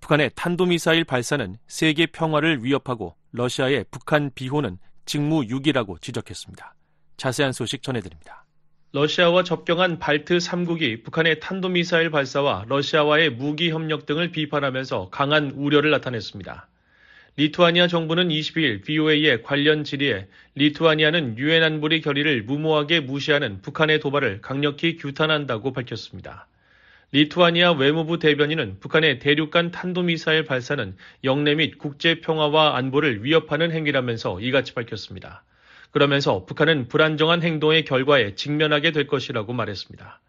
[0.00, 6.74] 북한의 탄도미사일 발사는 세계 평화를 위협하고 러시아의 북한 비호는 직무유기라고 지적했습니다.
[7.18, 8.46] 자세한 소식 전해드립니다.
[8.92, 16.66] 러시아와 접경한 발트 3국이 북한의 탄도미사일 발사와 러시아와의 무기 협력 등을 비판하면서 강한 우려를 나타냈습니다.
[17.36, 24.96] 리투아니아 정부는 22일 VOA의 관련 질의에 리투아니아는 유엔 안보리 결의를 무모하게 무시하는 북한의 도발을 강력히
[24.96, 26.46] 규탄한다고 밝혔습니다.
[27.12, 34.74] 리투아니아 외무부 대변인은 북한의 대륙간 탄도미사일 발사는 영내 및 국제 평화와 안보를 위협하는 행위라면서 이같이
[34.74, 35.42] 밝혔습니다.
[35.90, 40.20] 그러면서 북한은 불안정한 행동의 결과에 직면하게 될 것이라고 말했습니다.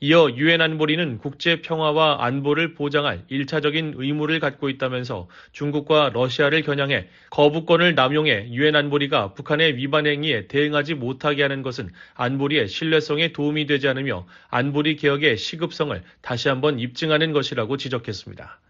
[0.00, 7.94] 이어 유엔 안보리는 국제 평화와 안보를 보장할 1차적인 의무를 갖고 있다면서 중국과 러시아를 겨냥해 거부권을
[7.94, 14.26] 남용해 유엔 안보리가 북한의 위반 행위에 대응하지 못하게 하는 것은 안보리의 신뢰성에 도움이 되지 않으며
[14.48, 18.60] 안보리 개혁의 시급성을 다시 한번 입증하는 것이라고 지적했습니다.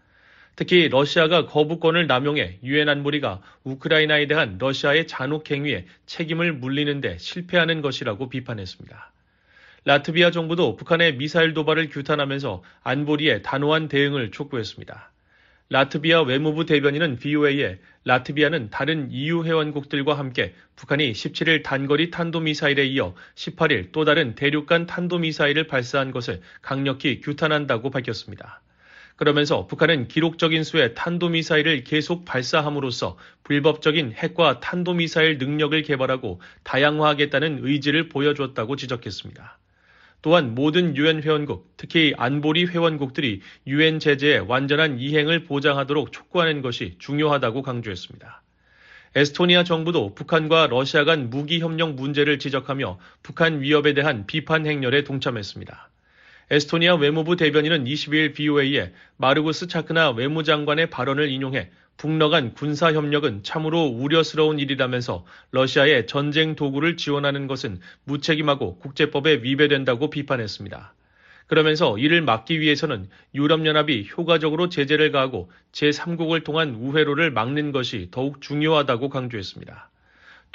[0.55, 8.29] 특히 러시아가 거부권을 남용해 유엔 안보리가 우크라이나에 대한 러시아의 잔혹 행위에 책임을 물리는데 실패하는 것이라고
[8.29, 9.14] 비판했습니다.
[9.87, 15.11] 라트비아 정부도 북한의 미사일 도발을 규탄하면서 안보리의 단호한 대응을 촉구했습니다.
[15.69, 23.91] 라트비아 외무부 대변인은 VOA에 라트비아는 다른 EU 회원국들과 함께 북한이 17일 단거리 탄도미사일에 이어 18일
[23.91, 28.61] 또 다른 대륙간 탄도미사일을 발사한 것을 강력히 규탄한다고 밝혔습니다.
[29.17, 38.77] 그러면서 북한은 기록적인 수의 탄도미사일을 계속 발사함으로써 불법적인 핵과 탄도미사일 능력을 개발하고 다양화하겠다는 의지를 보여주었다고
[38.77, 39.59] 지적했습니다.
[40.25, 47.61] 또한 모든 유엔 회원국, 특히 안보리 회원국들이 유엔 제재의 완전한 이행을 보장하도록 촉구하는 것이 중요하다고
[47.61, 48.41] 강조했습니다.
[49.13, 55.91] 에스토니아 정부도 북한과 러시아 간 무기 협력 문제를 지적하며 북한 위협에 대한 비판 행렬에 동참했습니다.
[56.49, 63.85] 에스토니아 외무부 대변인은 22일 BOA에 마르구스 차크나 외무장관의 발언을 인용해 북러 간 군사 협력은 참으로
[63.85, 70.93] 우려스러운 일이라면서 러시아의 전쟁 도구를 지원하는 것은 무책임하고 국제법에 위배된다고 비판했습니다.
[71.47, 79.09] 그러면서 이를 막기 위해서는 유럽연합이 효과적으로 제재를 가하고 제3국을 통한 우회로를 막는 것이 더욱 중요하다고
[79.09, 79.89] 강조했습니다.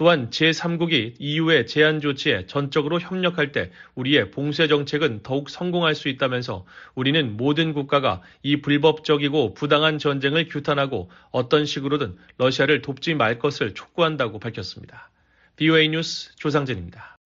[0.01, 6.65] 또한 제3국이 EU의 제한 조치에 전적으로 협력할 때 우리의 봉쇄 정책은 더욱 성공할 수 있다면서
[6.95, 14.39] 우리는 모든 국가가 이 불법적이고 부당한 전쟁을 규탄하고 어떤 식으로든 러시아를 돕지 말 것을 촉구한다고
[14.39, 15.11] 밝혔습니다.
[15.57, 17.19] VOA 뉴스 조상진입니다.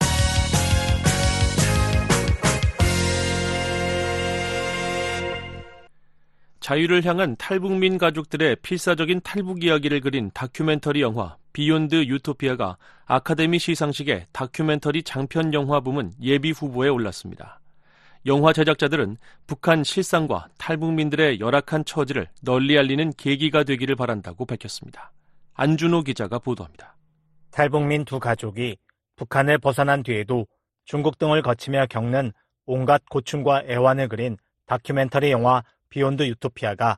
[6.65, 15.03] 자유를 향한 탈북민 가족들의 필사적인 탈북 이야기를 그린 다큐멘터리 영화 비욘드 유토피아가 아카데미 시상식에 다큐멘터리
[15.03, 17.59] 장편 영화 부문 예비 후보에 올랐습니다.
[18.25, 25.11] 영화 제작자들은 북한 실상과 탈북민들의 열악한 처지를 널리 알리는 계기가 되기를 바란다고 밝혔습니다.
[25.53, 26.95] 안준호 기자가 보도합니다.
[27.51, 28.77] 탈북민 두 가족이
[29.17, 30.47] 북한을 벗어난 뒤에도
[30.85, 32.31] 중국 등을 거치며 겪는
[32.65, 36.97] 온갖 고충과 애환을 그린 다큐멘터리 영화 비욘드 유토피아가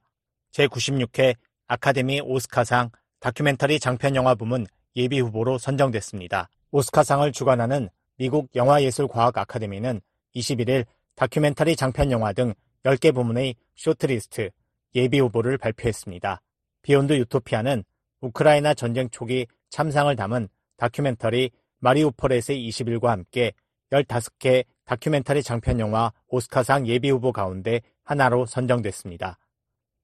[0.52, 1.36] 제96회
[1.68, 6.50] 아카데미 오스카상 다큐멘터리 장편 영화 부문 예비 후보로 선정됐습니다.
[6.72, 10.02] 오스카상을 주관하는 미국 영화예술과학 아카데미는
[10.36, 14.50] 21일 다큐멘터리 장편 영화 등 10개 부문의 shortlist
[14.96, 16.42] 예비 후보를 발표했습니다.
[16.82, 17.84] 비욘드 유토피아는
[18.22, 20.48] 우크라이나 전쟁 초기 참상을 담은
[20.78, 23.52] 다큐멘터리 마리우폴에서의 20일과 함께
[23.92, 29.38] 15개 다큐멘터리 장편 영화 오스카상 예비 후보 가운데 하나로 선정됐습니다.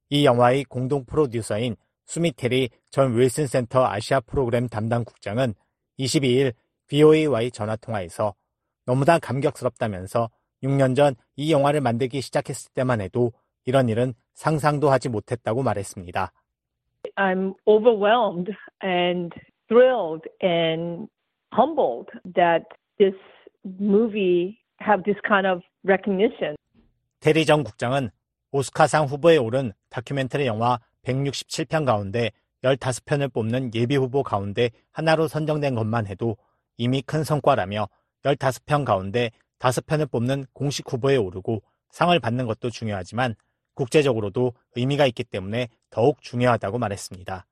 [0.09, 5.55] 이 영화의 공동 프로듀서인 수미테리 전 윌슨 센터 아시아 프로그램 담당 국장은
[5.97, 6.53] 22일
[6.87, 8.35] VOA와의 전화통화에서
[8.85, 10.29] 너무나 감격스럽다면서
[10.61, 13.31] 6년 전 이 영화를 만들기 시작했을 때만 해도
[13.65, 16.31] 이런 일은 상상도 하지 못했다고 말했습니다.
[17.15, 18.51] I'm overwhelmed
[18.83, 19.33] and
[19.67, 21.07] thrilled and
[21.51, 22.65] humbled that
[22.97, 23.15] this
[23.79, 26.55] movie have this kind of recognition.
[27.19, 28.09] 테리 전 국장은
[28.51, 32.31] 오스카상 후보에 오른 다큐멘터리 영화 167편 가운데
[32.63, 36.37] 15편을 뽑는 예비 후보 가운데 하나로 선정된 것만 해도
[36.77, 37.87] 이미 큰 성과라며
[38.23, 43.35] 15편 가운데 5편을 뽑는 공식 후보에 오르고 상을 받는 것도 중요하지만
[43.75, 47.45] 국제적으로도 의미가 있기 때문에 더욱 중요하다고 말했습니다.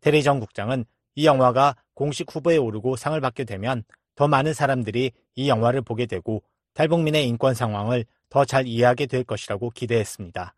[0.00, 3.84] 테리 전 국장은 이 영화가 공식 후보에 오르고 상을 받게 되면
[4.14, 6.42] 더 많은 사람들이 이 영화를 보게 되고
[6.74, 10.54] 탈북민의 인권 상황을 더 잘 이해하게 될 것이라고 기대했습니다.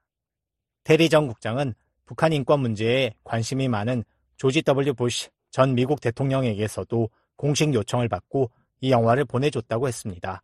[0.85, 1.75] 테리 전 국장은
[2.07, 4.03] 북한 인권 문제에 관심이 많은
[4.39, 4.95] 조지 W.
[4.95, 10.43] 부시 전 미국 대통령에게서도 공식 요청을 받고 이 영화를 보내줬다고 했습니다.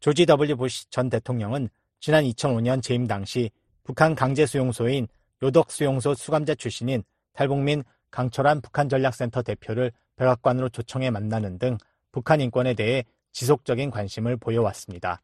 [0.00, 0.56] 조지 W.
[0.56, 1.68] 부시 전 대통령은
[2.00, 3.50] 지난 2005년 재임 당시
[3.84, 5.08] 북한 강제 수용소인
[5.42, 7.02] 요덕 수용소 수감자 출신인
[7.34, 11.76] 탈북민 강철환 북한 전략센터 대표를 백악관으로 초청해 만나는 등
[12.16, 15.20] 북한 인권에 대해 지속적인 관심을 보여왔습니다.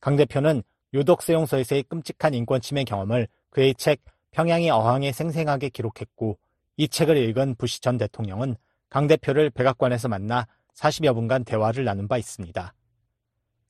[0.00, 0.62] 강 대표는
[0.94, 4.00] 요덕수용소에서의 끔찍한 인권 침해 경험을 그의 책
[4.30, 6.38] 평양의 어항에 생생하게 기록했고
[6.78, 8.56] 이 책을 읽은 부시 전 대통령은
[8.88, 12.72] 강 대표를 백악관에서 만나 40여 분간 대화를 나눈 바 있습니다.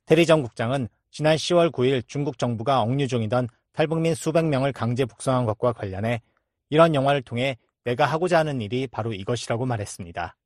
[0.06, 5.44] 테리 전 국장은 지난 10월 9일 중국 정부가 억류 중이던 탈북민 수백 명을 강제 북송한
[5.44, 6.22] 것과 관련해
[6.68, 10.36] 이런 영화를 통해 내가 하고자 하는 일이 바로 이것이라고 말했습니다.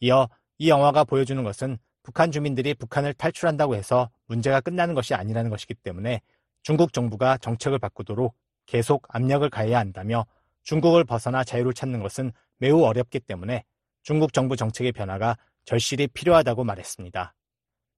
[0.00, 0.26] 이어
[0.60, 6.20] 이 영화가 보여주는 것은 북한 주민들이 북한을 탈출한다고 해서 문제가 끝나는 것이 아니라는 것이기 때문에
[6.62, 8.34] 중국 정부가 정책을 바꾸도록
[8.66, 10.26] 계속 압력을 가해야 한다며
[10.64, 13.64] 중국을 벗어나 자유를 찾는 것은 매우 어렵기 때문에
[14.02, 17.34] 중국 정부 정책의 변화가 절실히 필요하다고 말했습니다.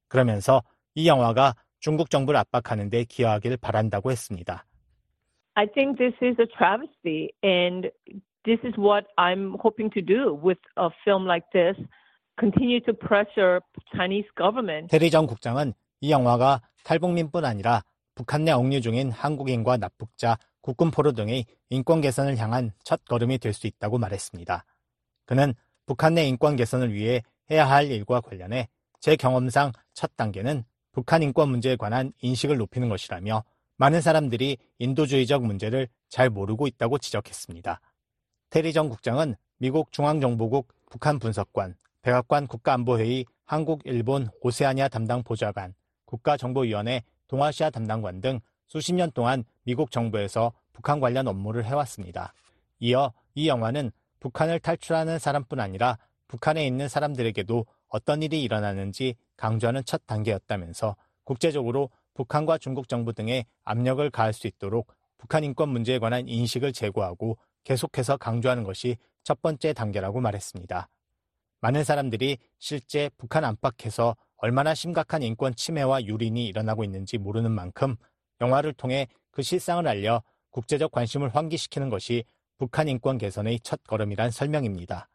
[0.06, 0.62] 그러면서
[0.94, 4.64] 이 영화가 중국 정부를 압박하는 데 기여하길 바란다고 했습니다.
[5.54, 7.90] I think this is a travesty and
[8.44, 11.76] this is what I'm hoping to do with a film like this.
[12.40, 13.60] Continue to pressure
[13.94, 15.10] Chinese government.
[15.10, 17.82] 전 국장은 이 영화가 탈북민뿐 아니라
[18.14, 23.52] 북한 내 억류 중인 한국인과 납북자, 국군 포로 등의 인권 개선을 향한 첫 걸음이 될
[23.52, 24.64] 수 있다고 말했습니다.
[25.26, 25.54] 그는
[25.86, 28.68] 북한 내 인권 개선을 위해 해야 할 일과 관련해
[29.00, 33.44] 제 경험상 첫 단계는 북한 인권 문제에 관한 인식을 높이는 것이라며
[33.76, 37.80] 많은 사람들이 인도주의적 문제를 잘 모르고 있다고 지적했습니다.
[38.50, 47.02] 테리 전 국장은 미국 중앙정보국 북한 분석관, 백악관 국가안보회의 한국, 일본, 오세아니아 담당 보좌관, 국가정보위원회
[47.28, 52.34] 동아시아 담당관 등 수십 년 동안 미국 정부에서 북한 관련 업무를 해왔습니다.
[52.80, 60.02] 이어 이 영화는 북한을 탈출하는 사람뿐 아니라 북한에 있는 사람들에게도 어떤 일이 일어나는지 강조하는 첫
[60.06, 66.72] 단계였다면서 국제적으로 북한과 중국 정부 등의 압력을 가할 수 있도록 북한 인권 문제에 관한 인식을
[66.72, 70.88] 제고하고 계속해서 강조하는 것이 첫 번째 단계라고 말했습니다.
[71.62, 77.94] 많은 사람들이 실제 북한 안팎에서 얼마나 심각한 인권 침해와 유린이 일어나고 있는지 모르는 만큼
[78.40, 82.24] 영화를 통해 그 실상을 알려 국제적 관심을 환기시키는 것이
[82.58, 85.08] 북한 인권 개선의 첫 걸음이란 설명입니다.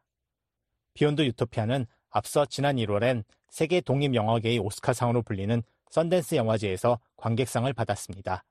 [0.94, 8.46] 비욘드 유토피아는 앞서 지난 1월엔 세계 독립 영화계의 오스카상으로 불리는 썬댄스 영화제에서 관객상을 받았습니다.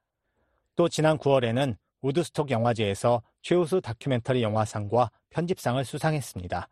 [0.76, 6.68] 또 지난 9월에는 우드스톡 영화제에서 최우수 다큐멘터리 영화상과 편집상을 수상했습니다.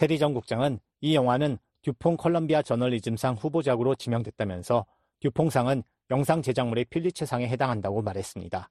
[0.00, 4.86] 테리 전 국장은 이 영화는 듀퐁 컬럼비아 저널리즘상 후보작으로 지명됐다면서
[5.20, 8.70] 듀퐁상은 영상 제작물의 퓰리처상에 해당한다고 말했습니다.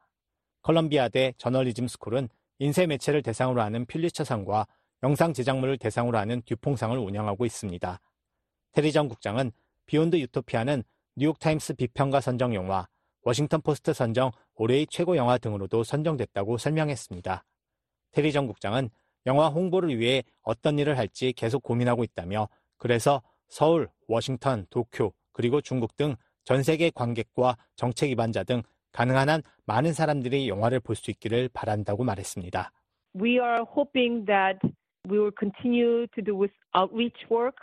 [0.64, 4.66] 컬럼비아대 저널리즘 스쿨은 인쇄 매체를 대상으로 하는 퓰리처상과
[5.04, 8.02] 영상 제작물을 대상으로 하는 듀퐁상을 운영하고 있습니다.
[8.72, 9.52] 테리 전 국장은
[9.86, 10.84] 비욘드 유토피아는
[11.16, 12.88] 뉴욕타임스 비평가 선정 영화,
[13.22, 17.46] 워싱턴 포스트 선정 올해의 최고 영화 등으로도 선정됐다고 설명했습니다.
[18.14, 18.90] 테리 전 국장은
[19.30, 25.96] 영화 홍보를 위해 어떤 일을 할지 계속 고민하고 있다며 그래서 서울, 워싱턴, 도쿄, 그리고 중국
[25.96, 26.16] 등
[26.46, 32.04] 전 세계 관객과 정책 위반자 등 가능한 한 많은 사람들이 영화를 볼 수 있기를 바란다고
[32.04, 32.72] 말했습니다.
[33.16, 34.58] We are hoping that
[35.08, 37.58] we will continue to do with outreach work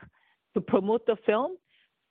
[0.55, 1.57] to promote the film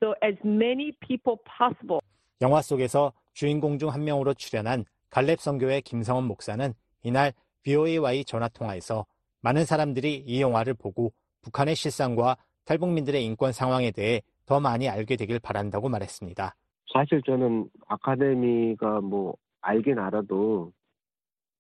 [0.04, 2.02] so as many people possible.
[2.42, 7.32] 영화 속에서 주인공 중 한 명으로 출연한 갈렙 선교회 김성원 목사는 이날
[7.64, 9.06] VOA와의 전화 통화에서
[9.46, 11.12] 많은 사람들이 이 영화를 보고
[11.44, 16.56] 북한의 실상과 탈북민들의 인권 상황에 대해 더 많이 알게 되길 바란다고 말했습니다.
[16.92, 20.72] 사실 저는 아카데미가 뭐 알긴 알아도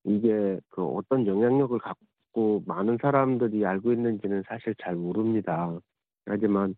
[0.03, 5.77] 이게 그 어떤 영향력을 갖고 많은 사람들이 알고 있는지는 사실 잘 모릅니다.
[6.25, 6.75] 하지만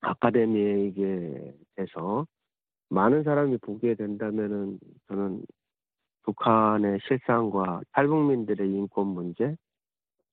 [0.00, 2.26] 아카데미에게 대해서
[2.88, 5.44] 많은 사람이 보게 된다면은 저는
[6.22, 9.56] 북한의 실상과 탈북민들의 인권 문제,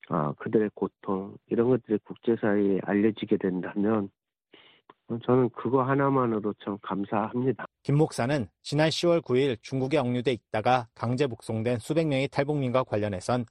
[0.08, 4.10] 아, 그들의 고통, 이런 것들이 국제사회에 알려지게 된다면
[5.24, 7.66] 저는 그거 하나만으로 참 감사합니다.
[7.82, 13.44] 김 목사는 지난 10월 9일 중국에 억류돼 있다가 강제 북송된 수백 명의 탈북민과 관련해선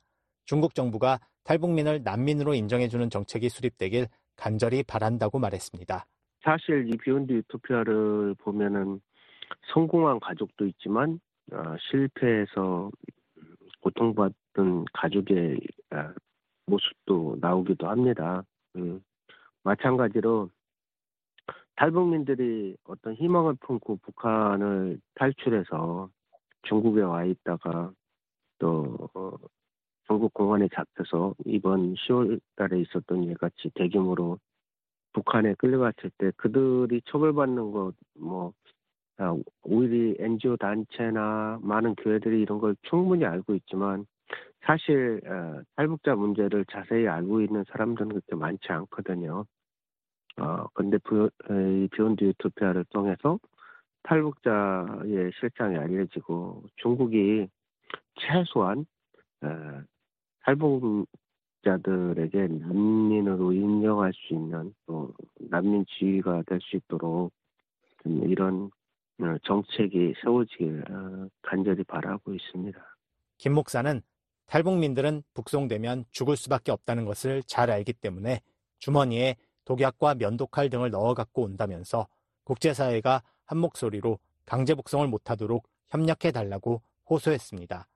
[0.46, 6.06] 중국 정부가 탈북민을 난민으로 인정해주는 정책이 수립되길 간절히 바란다고 말했습니다.
[6.44, 9.00] 사실 이 비욘드 유토피아를 보면은
[9.74, 11.20] 성공한 가족도 있지만
[11.52, 12.90] 어, 실패해서
[13.82, 15.60] 고통받던 가족의
[15.94, 16.14] 어,
[16.72, 18.44] 모습도 나오기도 합니다.
[18.76, 19.04] 음,
[19.64, 20.50] 마찬가지로
[21.76, 26.10] 탈북민들이 어떤 희망을 품고 북한을 탈출해서
[26.64, 27.92] 중국에 와 있다가
[28.60, 29.32] 또 어,
[30.08, 34.40] 중국 공안에 잡혀서 이번 10월 달에 있었던 일 같이 대규모로
[35.14, 38.54] 북한에 끌려갔을 때 그들이 처벌받는 것뭐
[39.64, 44.06] 오히려 NGO 단체나 많은 교회들이 이런 걸 충분히 알고 있지만
[44.66, 49.46] 사실 어, 탈북자 문제를 자세히 알고 있는 사람들은 그렇게 많지 않거든요.
[50.38, 53.40] 어, 근데 이 비욘드 유토피아를 통해서
[54.04, 57.48] 탈북자의 실상이 알려지고 중국이
[58.16, 58.86] 최소한
[59.42, 59.82] 어,
[61.64, 67.32] 탈북자들에게 난민으로 인정할 수 있는 또 난민 지위가 될 수 있도록
[68.06, 68.72] 이런
[69.20, 72.80] 어, 정책이 세워지길 어, 간절히 바라고 있습니다.
[73.38, 74.02] 김 목사는
[74.52, 78.42] 탈북민들은 북송되면 죽을 수밖에 없다는 것을 잘 알기 때문에
[78.80, 82.08] 주머니에 독약과 면도칼 등을 넣어 갖고 온다면서
[82.44, 87.88] 국제사회가 한 목소리로 강제 북송을 못하도록 협력해 달라고 호소했습니다.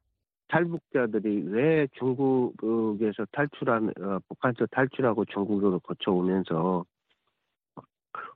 [0.47, 6.85] 탈북자들이 왜 중국에서 탈출한 어, 북한에서 탈출하고 중국으로 거쳐오면서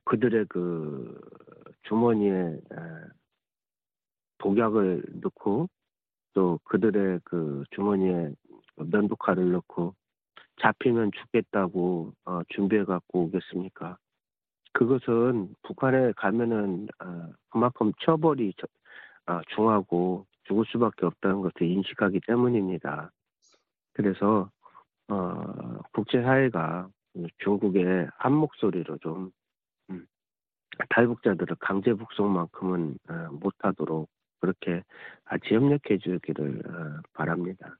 [0.04, 1.18] 그들의 그
[1.84, 2.60] 주머니에
[4.38, 5.70] 독약을 넣고
[6.32, 8.32] 또 그들의 그 주머니에
[8.76, 9.94] 면도칼을 넣고
[10.60, 13.96] 잡히면 죽겠다고 어, 준비해 갖고 오겠습니까?
[14.72, 18.52] 그것은 북한에 가면은 어, 그만큼 처벌이
[19.26, 23.10] 어, 중하고 죽을 수밖에 없다는 것을 인식하기 때문입니다.
[23.92, 24.50] 그래서
[25.08, 26.88] 어, 국제사회가
[27.38, 29.30] 중국의 한 목소리로 좀
[29.90, 30.06] 음,
[30.90, 34.08] 탈북자들을 강제 북송만큼은 어, 못하도록
[34.40, 34.82] 그렇게
[35.24, 37.78] 같이 협력해 주기를 어, 바랍니다.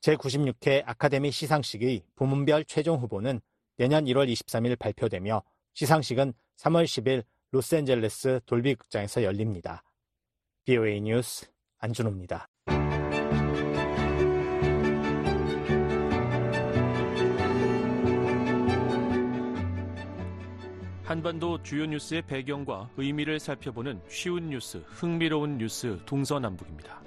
[0.00, 3.40] 제96회 아카데미 시상식의 부문별 최종 후보는
[3.76, 5.42] 내년 1월 23일 발표되며
[5.74, 9.82] 시상식은 3월 10일 로스앤젤레스 돌비 극장에서 열립니다.
[10.64, 11.46] BOA 뉴스
[11.78, 12.48] 안준호입니다.
[21.08, 27.00] 한반도 주요 뉴스의 배경과 의미를 살펴보는 쉬운 뉴스, 흥미로운 뉴스 동서남북입니다.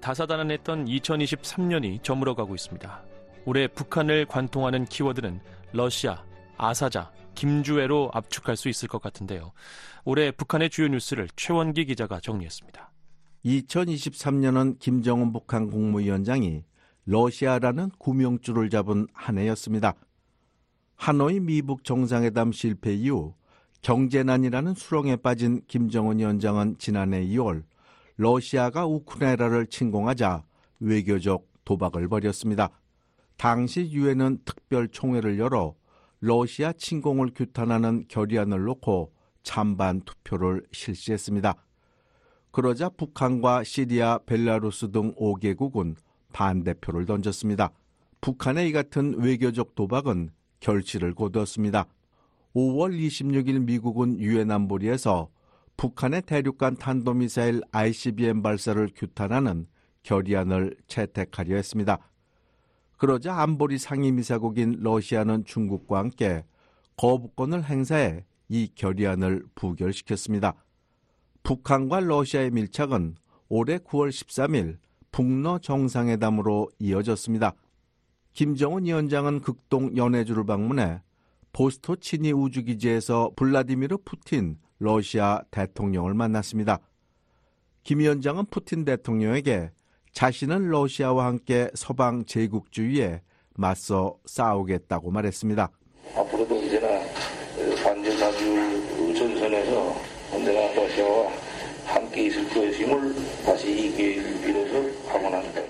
[0.00, 3.02] 다사다난했던 2023년이 저물어가고 있습니다.
[3.44, 5.40] 올해 북한을 관통하는 키워드는
[5.74, 6.24] 러시아,
[6.56, 9.52] 아사자, 김주애로 압축할 수 있을 것 같은데요.
[10.06, 12.90] 올해 북한의 주요 뉴스를 최원기 기자가 정리했습니다.
[13.44, 16.64] 2023년은 김정은 북한 국무위원장이
[17.04, 19.96] 러시아라는 구명줄을 잡은 한 해였습니다.
[20.98, 23.32] 하노이 미북 정상회담 실패 이후
[23.82, 27.62] 경제난이라는 수렁에 빠진 김정은 위원장은 지난해 2월
[28.16, 30.42] 러시아가 우크라이나를 침공하자
[30.80, 32.70] 외교적 도박을 벌였습니다.
[33.36, 35.76] 당시 유엔은 특별 총회를 열어
[36.20, 39.12] 러시아 침공을 규탄하는 결의안을 놓고
[39.44, 41.54] 찬반 투표를 실시했습니다.
[42.50, 45.94] 그러자 북한과 시리아, 벨라루스 등 5개국은
[46.32, 47.70] 반대표를 던졌습니다.
[48.20, 50.30] 북한의 이 같은 외교적 도박은
[50.60, 51.86] 결실을 거두었습니다.
[52.54, 55.28] 5월 26일 미국은 유엔 안보리에서
[55.76, 59.66] 북한의 대륙간 탄도미사일 ICBM 발사를 규탄하는
[60.02, 61.98] 결의안을 채택하려 했습니다.
[62.96, 66.44] 그러자 안보리 상임이사국인 러시아는 중국과 함께
[66.96, 70.54] 거부권을 행사해 이 결의안을 부결시켰습니다.
[71.44, 73.14] 북한과 러시아의 밀착은
[73.48, 74.78] 올해 9월 13일
[75.12, 77.54] 북러 정상회담으로 이어졌습니다.
[78.32, 81.00] 김정은 위원장은 극동 연해주를 방문해
[81.52, 86.78] 보스토치니 우주기지에서 블라디미르 푸틴 러시아 대통령을 만났습니다.
[87.82, 89.70] 김 위원장은 푸틴 대통령에게
[90.12, 93.22] 자신은 러시아와 함께 서방 제국주의에
[93.56, 95.70] 맞서 싸우겠다고 말했습니다.
[96.14, 96.86] 앞으로도 언제나
[97.82, 99.96] 관전 자주 전선에서
[100.32, 101.32] 언제나 러시아와
[101.86, 103.14] 함께 있을 것임을
[103.44, 105.67] 다시 이 기회를 빌어서 확언합니다.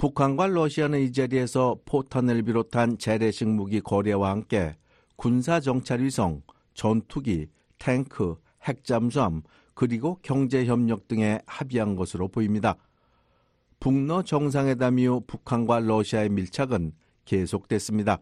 [0.00, 4.74] 북한과 러시아는 이 자리에서 포탄을 비롯한 재래식 무기 거래와 함께
[5.16, 6.40] 군사 정찰 위성,
[6.72, 7.48] 전투기,
[7.78, 9.42] 탱크, 핵잠수함
[9.74, 12.76] 그리고 경제 협력 등에 합의한 것으로 보입니다.
[13.78, 16.92] 북러 정상회담 이후 북한과 러시아의 밀착은
[17.26, 18.20] 계속됐습니다.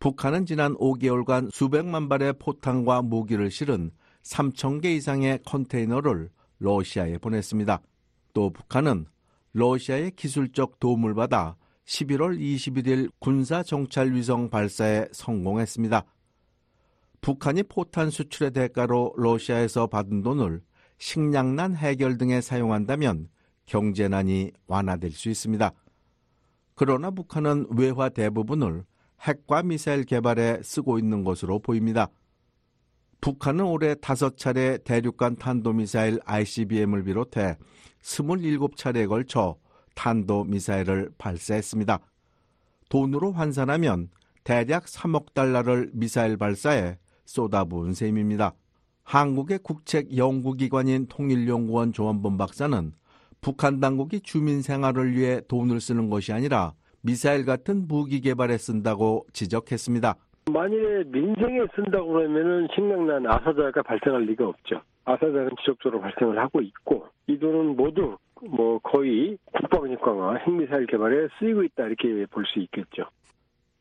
[0.00, 3.90] 북한은 지난 5개월간 수백만 발의 포탄과 무기를 실은
[4.22, 6.30] 3천 개 이상의 컨테이너를
[6.60, 7.78] 러시아에 보냈습니다.
[8.32, 9.04] 또 북한은
[9.58, 16.04] 러시아의 기술적 도움을 받아 11월 21일 군사 정찰 위성 발사에 성공했습니다.
[17.20, 20.62] 북한이 포탄 수출의 대가로 러시아에서 받은 돈을
[20.98, 23.28] 식량난 해결 등에 사용한다면
[23.66, 25.72] 경제난이 완화될 수 있습니다.
[26.76, 28.84] 그러나 북한은 외화 대부분을
[29.22, 32.08] 핵과 미사일 개발에 쓰고 있는 것으로 보입니다.
[33.20, 37.56] 북한은 올해 다섯 차례 대륙간 탄도미사일 ICBM을 비롯해
[38.02, 39.56] 27차례에 걸쳐
[39.94, 41.98] 탄도 미사일을 발사했습니다.
[42.88, 44.08] 돈으로 환산하면
[44.44, 48.54] 대략 3억 달러를 미사일 발사에 쏟아부은 셈입니다.
[49.04, 52.92] 한국의 국책 연구기관인 통일연구원 조원범 박사는
[53.40, 56.72] 북한 당국이 주민 생활을 위해 돈을 쓰는 것이 아니라
[57.02, 60.14] 미사일 같은 무기 개발에 쓴다고 지적했습니다.
[60.52, 64.80] 만일에 민생에 쓴다고 그러면은 식량난 아사자가 발생할 리가 없죠.
[65.08, 71.62] 아사자는 지속적으로 발생을 하고 있고 이 돈은 모두 뭐 거의 국방력 강화 핵미사일 개발에 쓰이고
[71.64, 73.04] 있다 이렇게 볼 수 있겠죠.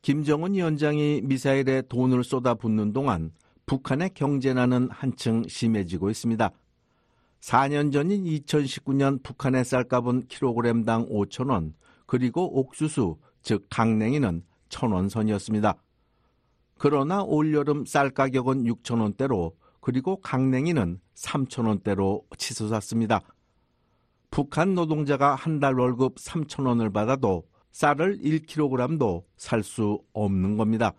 [0.02, 3.32] 김정은 위원장이 미사일에 돈을 쏟아붓는 동안
[3.66, 6.50] 북한의 경제난은 한층 심해지고 있습니다.
[7.42, 11.74] 4년 전인 2019년 북한의 쌀값은 킬로그램당 5천원,
[12.06, 15.76] 그리고 옥수수, 즉 강냉이는 1천원 선이었습니다.
[16.78, 23.22] 그러나 올여름 쌀 가격은 6천원대로 그리고 강냉이는 3천원대로 치솟았습니다.
[24.30, 30.94] 북한 노동자가 한 달 월급 3천원을 받아도 쌀을 1kg도 살 수 없는 겁니다.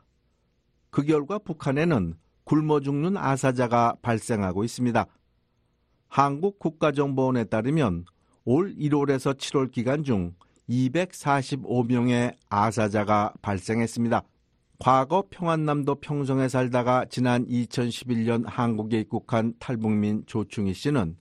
[0.90, 2.14] 그 결과 북한에는
[2.44, 5.06] 굶어 죽는 아사자가 발생하고 있습니다.
[6.08, 8.06] 한국 국가정보원에 따르면
[8.44, 10.34] 올 1월에서 7월 기간 중
[10.70, 14.22] 245명의 아사자가 발생했습니다.
[14.80, 21.16] 과거 평안남도 평성에 살다가 지난 2011년 한국에 입국한 탈북민 조충희 씨는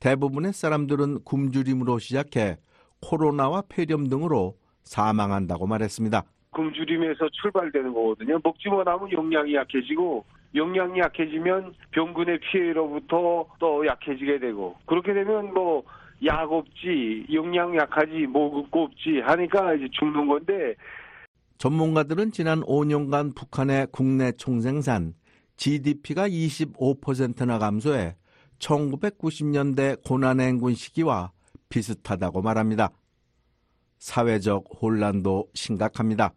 [0.00, 2.56] 대부분의 사람들은 굶주림으로 시작해
[3.00, 6.24] 코로나와 폐렴 등으로 사망한다고 말했습니다.
[6.50, 8.40] 굶주림에서 출발되는 거거든요.
[8.42, 10.24] 먹지 못하면 영양이 약해지고
[10.56, 15.84] 영양이 약해지면 병군의 피해로부터 또 약해지게 되고 그렇게 되면 뭐
[16.24, 20.74] 약 없지 영양 약하지 먹고 없지 하니까 이제 죽는 건데
[21.58, 25.14] 전문가들은 지난 5년간 북한의 국내 총생산
[25.56, 28.16] GDP가 25%나 감소해
[28.58, 31.32] 1990년대 고난행군 시기와
[31.68, 32.90] 비슷하다고 말합니다.
[33.98, 36.32] 사회적 혼란도 심각합니다.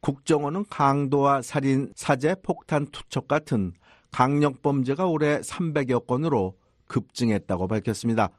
[0.00, 3.72] 국정원은 강도와 살인, 사제, 폭탄, 투척 같은
[4.10, 6.56] 강력 범죄가 올해 300여 건으로
[6.86, 8.30] 급증했다고 밝혔습니다.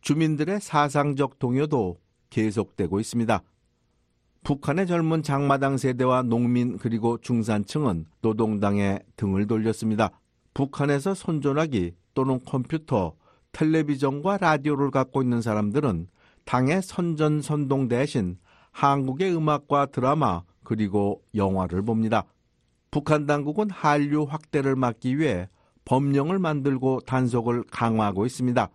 [0.00, 1.98] 주민들의 사상적 동요도
[2.30, 3.42] 계속되고 있습니다.
[4.44, 10.10] 북한의 젊은 장마당 세대와 농민 그리고 중산층은 노동당에 등을 돌렸습니다.
[10.52, 13.14] 북한에서 선전하기 또는 컴퓨터,
[13.52, 16.08] 텔레비전과 라디오를 갖고 있는 사람들은
[16.44, 18.36] 당의 선전선동 대신
[18.72, 22.24] 한국의 음악과 드라마 그리고 영화를 봅니다.
[22.90, 25.48] 북한 당국은 한류 확대를 막기 위해
[25.84, 28.68] 법령을 만들고 단속을 강화하고 있습니다.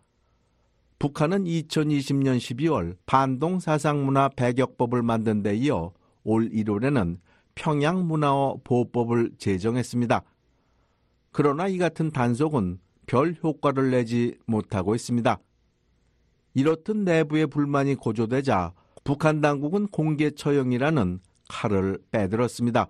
[0.99, 5.93] 북한은 2020년 12월 반동 사상문화 배격법을 만든 데 이어
[6.23, 7.19] 올 1월에는
[7.53, 10.23] 평양 문화어 보호법을 제정했습니다.
[11.31, 15.39] 그러나 이 같은 단속은 별 효과를 내지 못하고 있습니다.
[16.55, 18.73] 이렇듯 내부의 불만이 고조되자
[19.03, 22.87] 북한 당국은 공개 처형이라는 칼을 빼들었습니다.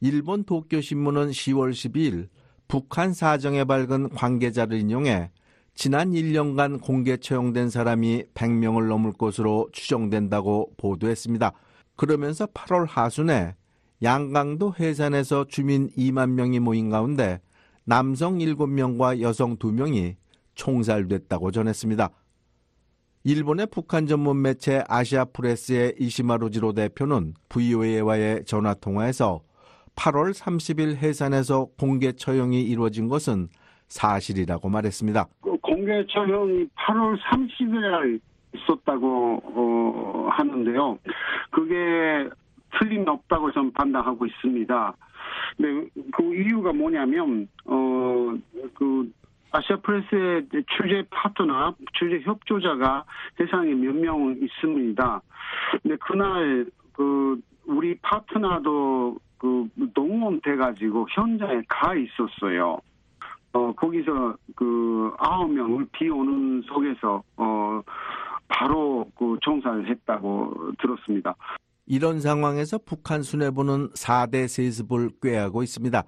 [0.00, 2.28] 일본 도쿄신문은 10월 12일
[2.68, 5.30] 북한 사정에 밝은 관계자를 인용해
[5.74, 11.52] 지난 1년간 공개 처형된 사람이 100명을 넘을 것으로 추정된다고 보도했습니다.
[11.96, 13.54] 그러면서 8월 하순에
[14.02, 17.40] 양강도 해산에서 주민 2만 명이 모인 가운데
[17.84, 20.16] 남성 7명과 여성 2명이
[20.54, 22.10] 총살됐다고 전했습니다.
[23.24, 29.42] 일본의 북한 전문 매체 아시아 프레스의 이시마루지로 대표는 VOA와의 전화 통화에서
[29.96, 33.48] 8월 30일 해산에서 공개 처형이 이루어진 것은
[33.88, 35.26] 사실이라고 말했습니다.
[35.42, 38.20] 그 공개 처형이 8월 30일에
[38.54, 40.98] 있었다고 어, 하는데요.
[41.50, 42.28] 그게
[42.78, 44.96] 틀림없다고 저는 판단하고 있습니다.
[45.56, 48.14] 근데 그 이유가 뭐냐면 어
[48.74, 49.10] 그
[49.52, 53.04] 아시아 프레스의 취재 파트너, 취재 협조자가
[53.36, 55.22] 세상에 몇명 있습니다.
[55.82, 62.78] 근데 그날 그 우리 파트너도 그 동원돼 가지고 현장에 가 있었어요.
[63.54, 67.80] 어 거기서 그 아홉 명을 비 오는 속에서 어
[68.48, 71.34] 바로 그 총살을 했다고 들었습니다.
[71.86, 76.02] 이런 상황에서 북한 수뇌부는 4대 세습을 꾀하고 있습니다.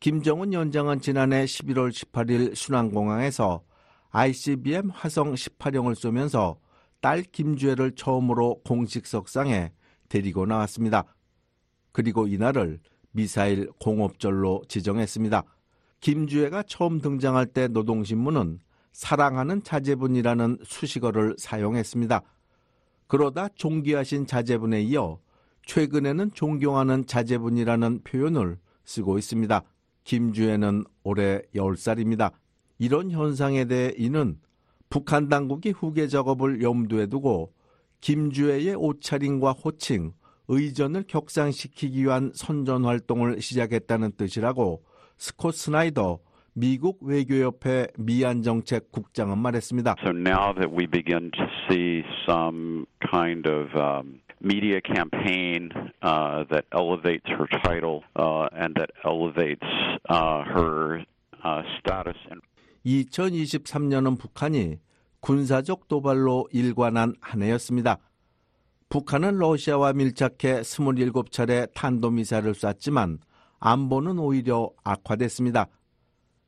[0.00, 3.62] 김정은 위원장은 지난해 11월 18일 순환공항에서
[4.10, 6.58] ICBM 화성 18형을 쏘면서
[7.00, 9.72] 딸 김주애를 처음으로 공식 석상에
[10.08, 11.04] 데리고 나왔습니다.
[11.92, 12.78] 그리고 이날을
[13.10, 15.42] 미사일 공업절로 지정했습니다.
[16.02, 18.58] 김주애가 처음 등장할 때 노동신문은
[18.90, 22.22] 사랑하는 자제분이라는 수식어를 사용했습니다.
[23.06, 25.20] 그러다 존귀하신 자제분에 이어
[25.64, 29.62] 최근에는 존경하는 자제분이라는 표현을 쓰고 있습니다.
[30.02, 32.32] 김주애는 올해 10살입니다.
[32.78, 34.40] 이런 현상에 대해 이는
[34.90, 37.52] 북한 당국이 후계 작업을 염두에 두고
[38.00, 40.14] 김주애의 옷차림과 호칭,
[40.48, 44.82] 의전을 격상시키기 위한 선전 활동을 시작했다는 뜻이라고
[45.22, 46.18] 스콧 스나이더
[46.52, 49.94] 미국 외교협회 미안정책 국장은 말했습니다.
[50.02, 55.70] So now that we begin to see some kind of um, media campaign
[56.02, 59.62] uh, that elevates her title uh, and that elevates
[60.10, 61.06] uh, her
[61.78, 62.18] status.
[62.84, 64.80] 2023년은 북한이
[65.20, 67.98] 군사적 도발로 일관한 한 해였습니다.
[68.88, 73.20] 북한은 러시아와 밀착해 27차례 탄도미사일을 쐈지만
[73.64, 75.68] 안보는 오히려 악화됐습니다.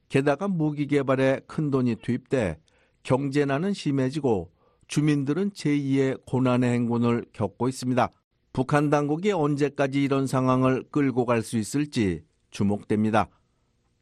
[0.08, 2.58] 게다가 무기 개발에 큰 돈이 투입돼
[3.04, 4.50] 경제난은 심해지고
[4.88, 8.10] 주민들은 제2의 고난의 행군을 겪고 있습니다.
[8.52, 13.28] 북한 당국이 언제까지 이런 상황을 끌고 갈 수 있을지 주목됩니다.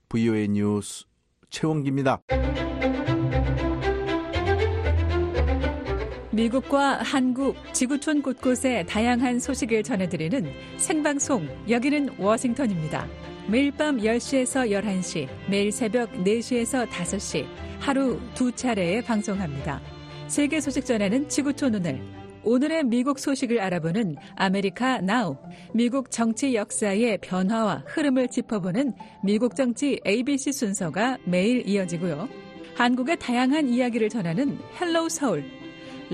[0.08, 1.04] VOA 뉴스
[1.50, 2.22] 최원기입니다.
[6.32, 13.06] 미국과 한국, 지구촌 곳곳에 다양한 소식을 전해드리는 생방송 여기는 워싱턴입니다.
[13.48, 17.44] 매일 밤 10시에서 11시, 매일 새벽 4시에서 5시
[17.80, 19.82] 하루 두 차례에 방송합니다.
[20.26, 22.00] 세계 소식 전하는 지구촌 오늘
[22.44, 25.36] 오늘의 미국 소식을 알아보는 아메리카 나우
[25.74, 32.26] 미국 정치 역사의 변화와 흐름을 짚어보는 미국 정치 ABC 순서가 매일 이어지고요.
[32.74, 35.61] 한국의 다양한 이야기를 전하는 헬로우 서울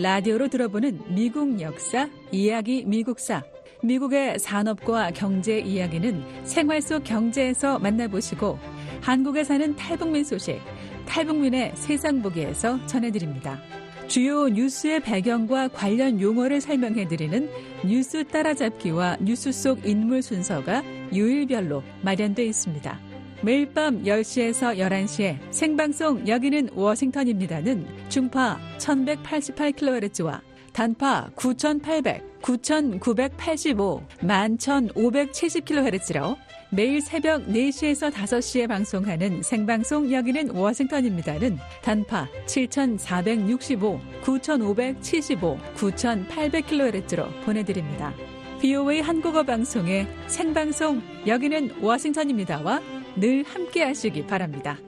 [0.00, 3.42] 라디오로 들어보는 미국 역사, 이야기 미국사,
[3.82, 8.60] 미국의 산업과 경제 이야기는 생활 속 경제에서 만나보시고
[9.00, 10.60] 한국에 사는 탈북민 소식,
[11.04, 13.58] 탈북민의 세상 보기에서 전해드립니다.
[14.06, 17.50] 주요 뉴스의 배경과 관련 용어를 설명해드리는
[17.84, 23.07] 뉴스 따라잡기와 뉴스 속 인물 순서가 요일별로 마련되어 있습니다.
[23.40, 30.40] 매일 밤 10시에서 11시에 생방송 여기는 워싱턴입니다는 중파 1188kHz와
[30.72, 36.36] 단파 9800, 9985, 11570kHz로
[36.70, 48.12] 매일 새벽 4시에서 5시에 방송하는 생방송 여기는 워싱턴입니다는 단파 7465, 9575, 9800kHz로 보내드립니다.
[48.60, 54.78] BOA 한국어 방송의 생방송 여기는 워싱턴입니다와 늘 함께 하시기 바랍니다.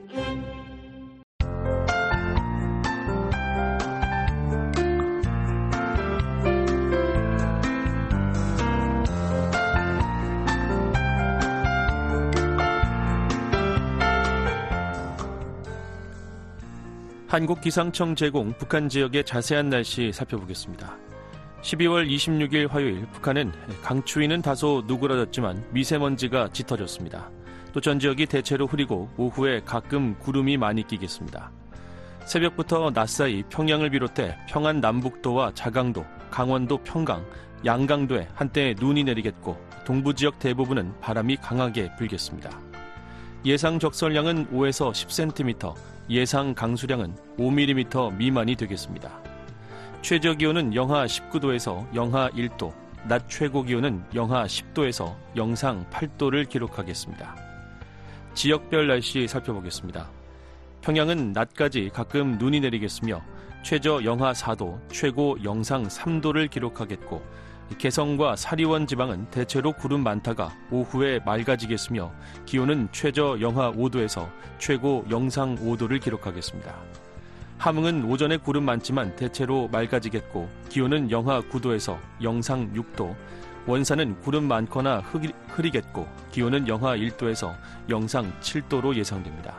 [17.27, 20.97] 한국기상청 제공 북한 지역의 자세한 날씨 살펴보겠습니다.
[21.61, 23.51] 12월 26일 화요일 북한은
[23.83, 27.29] 강추위는 다소 누그러졌지만 미세먼지가 짙어졌습니다.
[27.73, 31.51] 또 전 지역이 대체로 흐리고 오후에 가끔 구름이 많이 끼겠습니다.
[32.25, 37.25] 새벽부터 낮사이 평양을 비롯해 평안 남북도와 자강도, 강원도 평강,
[37.65, 42.49] 양강도에 한때 눈이 내리겠고 동부 지역 대부분은 바람이 강하게 불겠습니다.
[43.45, 45.73] 예상 적설량은 5에서 10cm,
[46.09, 49.11] 예상 강수량은 5mm 미만이 되겠습니다.
[50.01, 52.73] 최저 기온은 영하 19도에서 영하 1도,
[53.07, 57.50] 낮 최고 기온은 영하 10도에서 영상 8도를 기록하겠습니다.
[58.41, 60.09] 지역별 날씨 살펴보겠습니다.
[60.81, 63.21] 평양은 낮까지 가끔 눈이 내리겠으며
[63.61, 67.21] 최저 영하 4도, 최고 영상 3도를 기록하겠고
[67.77, 72.11] 개성과 사리원 지방은 대체로 구름 많다가 오후에 맑아지겠으며
[72.47, 74.27] 기온은 최저 영하 5도에서
[74.57, 76.75] 최고 영상 5도를 기록하겠습니다.
[77.59, 83.15] 함흥은 오전에 구름 많지만 대체로 맑아지겠고 기온은 영하 9도에서 영상 6도,
[83.67, 84.99] 원산은 구름 많거나
[85.49, 87.55] 흐리겠고 기온은 영하 1도에서
[87.89, 89.55] 영상 7도로 예상됩니다.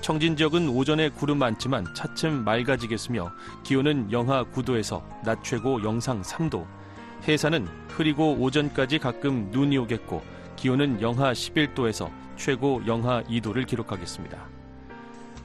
[0.00, 3.32] 청진 지역은 오전에 구름 많지만 차츰 맑아지겠으며
[3.64, 6.64] 기온은 영하 9도에서 낮 최고 영상 3도,
[7.26, 10.22] 해산은 흐리고 오전까지 가끔 눈이 오겠고
[10.56, 14.38] 기온은 영하 11도에서 최고 영하 2도를 기록하겠습니다.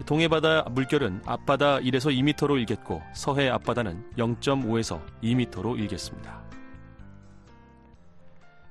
[0.05, 6.42] 동해바다 물결은 앞바다 1에서 2m로 일겠고 서해 앞바다는 0.5에서 2m로 일겠습니다.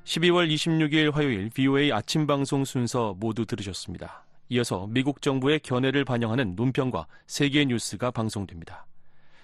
[0.05, 4.25] 12월 26일 화요일 VOA 아침 방송 순서 모두 들으셨습니다.
[4.49, 8.87] 이어서 미국 정부의 견해를 반영하는 논평과 세계 뉴스가 방송됩니다.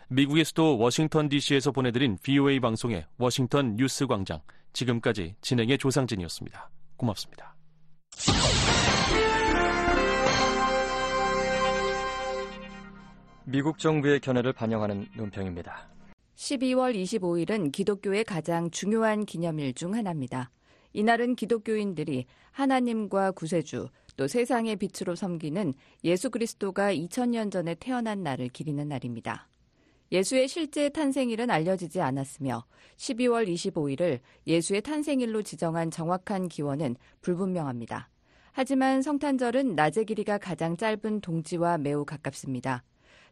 [0.08, 4.40] 미국의 수도 워싱턴 DC에서 보내드린 VOA 방송의 워싱턴 뉴스 광장.
[4.72, 6.70] 지금까지 진행의 조상진이었습니다.
[6.96, 7.54] 고맙습니다.
[13.44, 15.88] 미국 정부의 견해를 반영하는 논평입니다.
[16.38, 20.50] 12월 25일은 기독교의 가장 중요한 기념일 중 하나입니다.
[20.92, 25.74] 이날은 기독교인들이 하나님과 구세주, 또 세상의 빛으로 섬기는
[26.04, 29.48] 예수 그리스도가 2000년 전에 태어난 날을 기리는 날입니다.
[30.12, 32.64] 예수의 실제 탄생일은 알려지지 않았으며
[32.96, 38.10] 12월 25일을 예수의 탄생일로 지정한 정확한 기원은 불분명합니다.
[38.52, 42.84] 하지만 성탄절은 낮의 길이가 가장 짧은 동지와 매우 가깝습니다.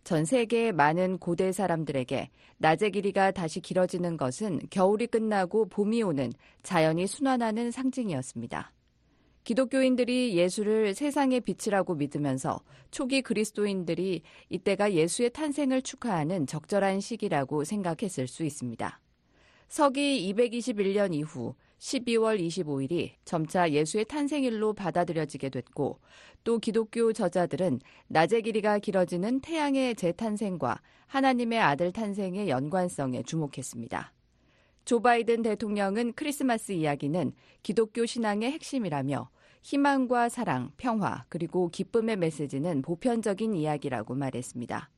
[0.07, 6.32] 전 세계의 많은 고대 사람들에게 낮의 길이가 다시 길어지는 것은 겨울이 끝나고 봄이 오는
[6.62, 8.72] 자연이 순환하는 상징이었습니다.
[9.42, 12.61] 기독교인들이 예수를 세상의 빛이라고 믿으면서
[12.92, 19.00] 초기 그리스도인들이 이때가 예수의 탄생을 축하하는 적절한 시기라고 생각했을 수 있습니다.
[19.66, 26.01] 서기 221년 이후 12월 25일이 점차 예수의 탄생일로 받아들여지게 됐고
[26.45, 34.12] 또 기독교 저자들은 낮의 길이가 길어지는 태양의 재탄생과 하나님의 아들 탄생의 연관성에 주목했습니다.
[34.85, 39.29] 조 바이든 대통령은 크리스마스 이야기는 기독교 신앙의 핵심이라며
[39.62, 44.91] 희망과 사랑, 평화, 그리고 기쁨의 메시지는 보편적인 이야기라고 말했습니다.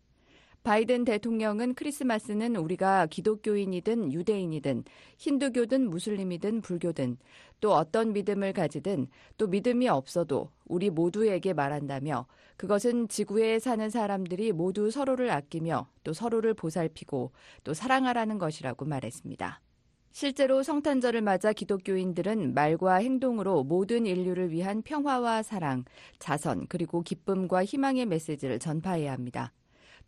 [0.63, 4.85] 바이든 대통령은 크리스마스는 우리가 기독교인이든 유대인이든
[5.17, 7.17] 힌두교든 무슬림이든 불교든
[7.61, 14.91] 또 어떤 믿음을 가지든 또 믿음이 없어도 우리 모두에게 말한다며 그것은 지구에 사는 사람들이 모두
[14.91, 17.33] 서로를 아끼며 또 서로를 보살피고
[17.65, 19.61] 또 사랑하라는 것이라고 말했습니다.
[20.11, 25.85] 실제로 성탄절을 맞아 기독교인들은 말과 행동으로 모든 인류를 위한 평화와 사랑,
[26.19, 29.53] 자선, 그리고 기쁨과 희망의 메시지를 전파해야 합니다.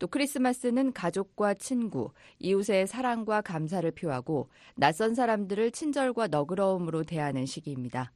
[0.01, 8.11] 또 크리스마스는 가족과 친구, 이웃의 사랑과 감사를 표하고 낯선 사람들을 친절과 너그러움으로 대하는 시기입니다.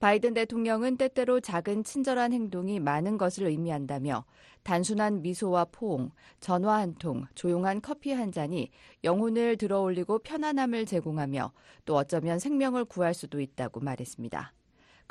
[0.00, 4.24] 바이든 대통령은 때때로 작은 친절한 행동이 많은 것을 의미한다며
[4.64, 6.10] 단순한 미소와 포옹,
[6.40, 8.72] 전화 한 통, 조용한 커피 한 잔이
[9.04, 11.52] 영혼을 들어올리고 편안함을 제공하며
[11.84, 14.52] 또 어쩌면 생명을 구할 수도 있다고 말했습니다.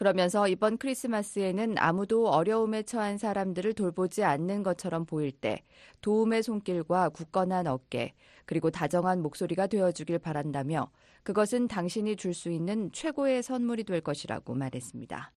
[0.01, 5.61] 그러면서 이번 크리스마스에는 아무도 어려움에 처한 사람들을 돌보지 않는 것처럼 보일 때
[6.01, 8.15] 도움의 손길과 굳건한 어깨
[8.47, 10.89] 그리고 다정한 목소리가 되어주길 바란다며
[11.21, 15.33] 그것은 당신이 줄 수 있는 최고의 선물이 될 것이라고 말했습니다.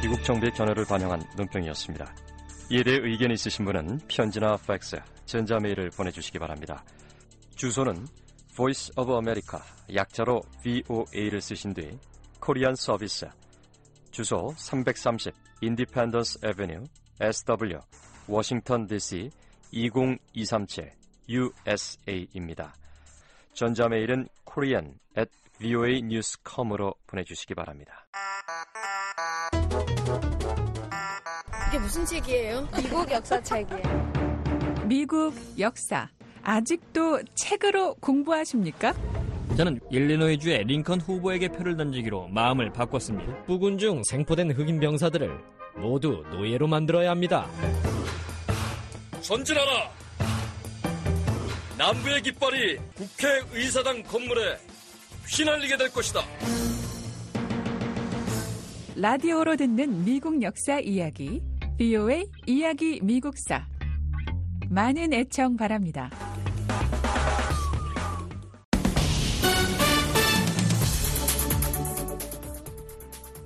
[0.00, 2.14] 미국 정부의 견해를 반영한 논평이었습니다.
[2.70, 4.96] 이에 대해 의견이 있으신 분은 편지나 팩스,
[5.26, 6.82] 전자메일을 보내주시기 바랍니다.
[7.56, 8.06] 주소는
[8.54, 9.60] Voice of America,
[9.94, 11.98] 약자로 VOA를 쓰신 뒤
[12.40, 13.28] 코리안 서비스,
[14.10, 15.32] 주소 330
[15.62, 16.86] Independence Avenue,
[17.20, 17.78] SW,
[18.26, 19.30] 워싱턴 DC
[19.72, 20.90] 20237
[21.28, 22.74] USA입니다.
[23.52, 25.30] 전자메일은 korean at
[25.60, 28.06] voanews.com으로 보내주시기 바랍니다.
[31.68, 32.68] 이게 무슨 책이에요?
[32.76, 34.12] 미국 역사 책이에요.
[34.86, 36.08] 미국 역사.
[36.50, 38.92] 아직도 책으로 공부하십니까?
[39.56, 43.44] 저는 일리노이주의 링컨 후보에게 표를 던지기로 마음을 바꿨습니다.
[43.44, 45.30] 부군 중 생포된 흑인 병사들을
[45.76, 47.48] 모두 노예로 만들어야 합니다.
[49.20, 49.90] 전진하라!
[51.78, 54.58] 남부의 깃발이 국회의사당 건물에
[55.28, 56.20] 휘날리게 될 것이다.
[58.96, 61.40] 라디오로 듣는 미국 역사 이야기,
[61.78, 63.69] BO의 이야기 미국사.
[64.72, 66.08] 많은 애청 바랍니다.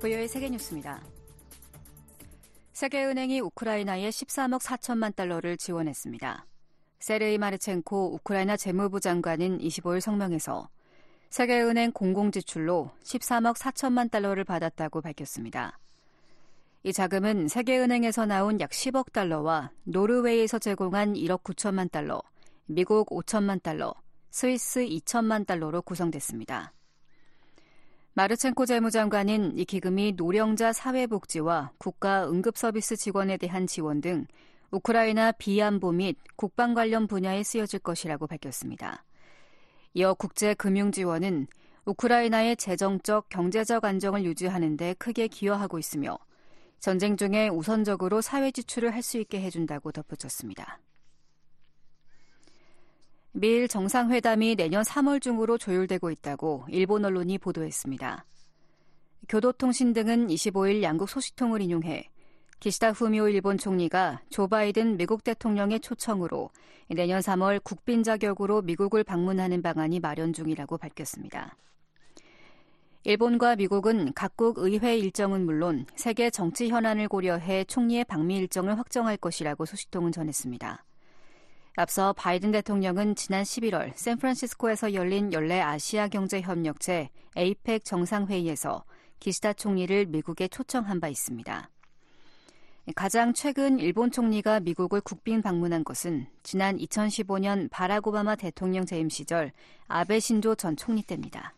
[0.03, 1.03] 고요의 세계 뉴스입니다.
[2.75, 6.45] 세계은행이 우크라이나에 13억 4천만 달러를 지원했습니다.
[6.99, 10.68] 세르이 마르첸코 우크라이나 재무부 장관은 25일 성명에서
[11.31, 15.79] 세계은행 공공지출로 13억 4천만 달러를 받았다고 밝혔습니다.
[16.87, 22.20] 이 자금은 세계은행에서 나온 약 10억 달러와 노르웨이에서 제공한 1억 9천만 달러,
[22.66, 23.95] 미국 5천만 달러,
[24.28, 26.74] 스위스 2천만 달러로 구성됐습니다.
[28.12, 34.26] 마르첸코 재무장관은 이 기금이 노령자 사회복지와 국가 응급서비스 직원에 대한 지원 등
[34.70, 39.07] 우크라이나 비안보 및 국방 관련 분야에 쓰여질 것이라고 밝혔습니다.
[39.95, 41.47] 이어 국제금융 지원은
[41.87, 46.18] 우크라이나의 재정적, 경제적 안정을 유지하는 데 크게 기여하고 있으며
[46.85, 50.80] 전쟁 중에 우선적으로 사회 지출을 할 수 있게 해준다고 덧붙였습니다.
[53.32, 58.26] 미일 정상회담이 내년 3월 중으로 조율되고 있다고 일본 언론이 보도했습니다.
[59.30, 62.11] 교도통신 등은 25일 양국 소식통을 인용해
[62.61, 66.51] 기시다 후미오 일본 총리가 조 바이든 미국 대통령의 초청으로
[66.91, 71.57] 내년 3월 국빈 자격으로 미국을 방문하는 방안이 마련 중이라고 밝혔습니다.
[73.07, 79.67] 일본과 미국은 각국 의회 일정은 물론 세계 정치 현안을 고려해 총리의 방미 일정을 확정할 것이라고
[79.67, 80.83] 소식통은 전했습니다.
[81.77, 88.85] 앞서 바이든 대통령은 지난 11월 샌프란시스코에서 열린 연례 아시아 경제 협력체 에이펙 정상회의에서
[89.21, 91.69] 기시다 총리를 미국에 초청한 바 있습니다.
[92.97, 99.53] 가장 최근 일본 총리가 미국을 국빈 방문한 것은 지난 2015년 바락 오바마 대통령 재임 시절
[99.89, 101.55] 아베 신조 전 총리 때입니다.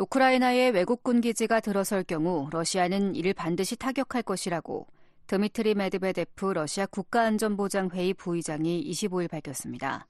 [0.00, 4.86] 우크라이나에 외국군 기지가 들어설 경우 러시아는 이를 반드시 타격할 것이라고
[5.26, 10.06] 드미트리 메드베데프 러시아 국가안전보장회의 부의장이 25일 밝혔습니다.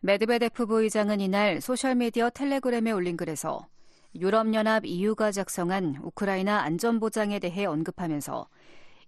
[0.00, 3.66] 메드베데프 부의장은 이날 소셜미디어 텔레그램에 올린 글에서
[4.14, 8.46] 유럽연합 EU가 작성한 우크라이나 안전보장에 대해 언급하면서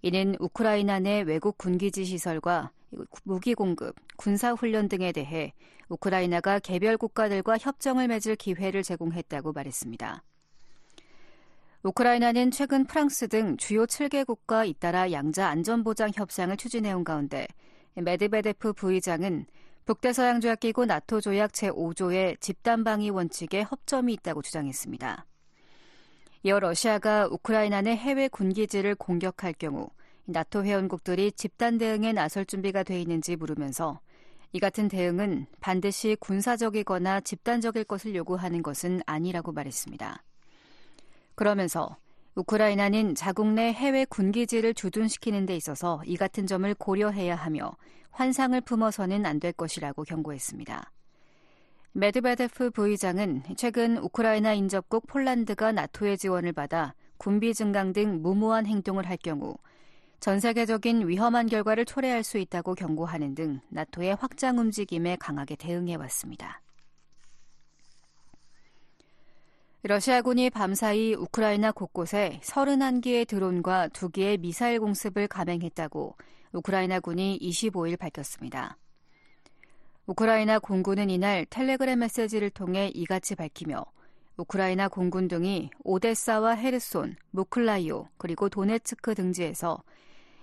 [0.01, 2.71] 이는 우크라이나 내 외국 군기지 시설과
[3.23, 5.53] 무기 공급, 군사 훈련 등에 대해
[5.89, 10.23] 우크라이나가 개별 국가들과 협정을 맺을 기회를 제공했다고 말했습니다.
[11.83, 17.47] 우크라이나는 최근 프랑스 등 주요 7개국과 잇따라 양자 안전보장 협상을 추진해온 가운데
[17.95, 19.45] 메드베데프 부의장은
[19.85, 25.25] 북대서양 조약기구 나토 조약 제5조의 집단방위 원칙에 허점이 있다고 주장했습니다.
[26.43, 29.89] 이어 러시아가 우크라이나 내 해외 군기지를 공격할 경우
[30.25, 33.99] 나토 회원국들이 집단 대응에 나설 준비가 돼 있는지 물으면서
[34.53, 40.23] 이 같은 대응은 반드시 군사적이거나 집단적일 것을 요구하는 것은 아니라고 말했습니다.
[41.35, 41.97] 그러면서
[42.35, 47.71] 우크라이나는 자국 내 해외 군기지를 주둔시키는 데 있어서 이 같은 점을 고려해야 하며
[48.11, 50.91] 환상을 품어서는 안 될 것이라고 경고했습니다.
[51.93, 59.17] 메드베데프 부의장은 최근 우크라이나 인접국 폴란드가 나토의 지원을 받아 군비 증강 등 무모한 행동을 할
[59.17, 59.57] 경우
[60.19, 66.61] 전 세계적인 위험한 결과를 초래할 수 있다고 경고하는 등 나토의 확장 움직임에 강하게 대응해 왔습니다.
[69.81, 76.17] 러시아군이 밤사이 우크라이나 곳곳에 31기의 드론과 2기의 미사일 공습을 감행했다고
[76.51, 78.77] 우크라이나군이 25일 밝혔습니다.
[80.09, 83.85] 우크라이나 공군은 이날 텔레그램 메시지를 통해 이같이 밝히며
[84.37, 89.83] 우크라이나 공군 등이 오데사와 헤르손, 미콜라이우 그리고 도네츠크 등지에서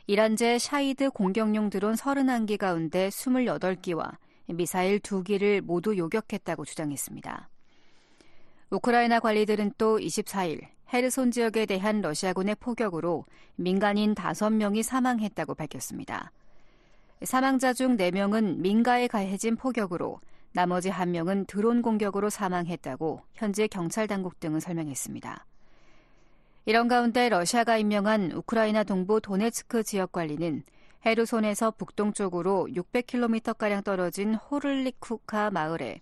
[0.06, 4.16] 이란제 샤헤드 공격용 드론 31기 가운데 28기와
[4.54, 7.48] 미사일 2기를 모두 요격했다고 주장했습니다.
[8.70, 10.60] 우크라이나 관리들은 또 24일
[10.92, 13.24] 헤르손 지역에 대한 러시아군의 포격으로
[13.56, 16.30] 민간인 5명이 사망했다고 밝혔습니다.
[17.22, 20.20] 사망자 중 4명은 민가에 가해진 포격으로
[20.52, 25.46] 나머지 1명은 드론 공격으로 사망했다고 현재 경찰 당국 등은 설명했습니다.
[26.66, 30.62] 이런 가운데 러시아가 임명한 우크라이나 동부 도네츠크 지역 관리는
[31.06, 36.00] 헤르손에서 북동쪽으로 600km가량 떨어진 호를리쿠카 마을에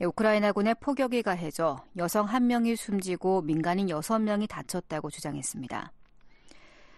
[0.00, 5.92] 우크라이나군의 포격이 가해져 여성 1명이 숨지고 민간인 6명이 다쳤다고 주장했습니다.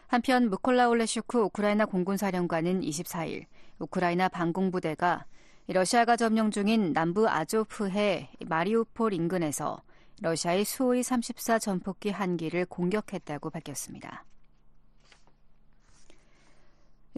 [0.06, 3.46] 한편 무콜라 올레슈크 우크라이나 공군 사령관은 24일
[3.78, 5.26] 우크라이나 방공부대가
[5.68, 9.82] 러시아가 점령 중인 남부 아조프해 마리우폴 인근에서
[10.22, 14.24] 러시아의 수호이 34 전폭기 한 기를 공격했다고 밝혔습니다.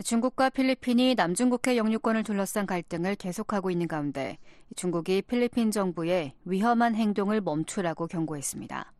[0.02, 4.38] 중국과 필리핀이 남중국해 영유권을 둘러싼 갈등을 계속하고 있는 가운데
[4.76, 8.92] 중국이 필리핀 정부에 위험한 행동을 멈추라고 경고했습니다.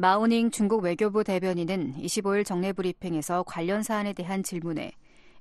[0.00, 4.92] 마오닝 중국 외교부 대변인은 25일 정례 브리핑에서 관련 사안에 대한 질문에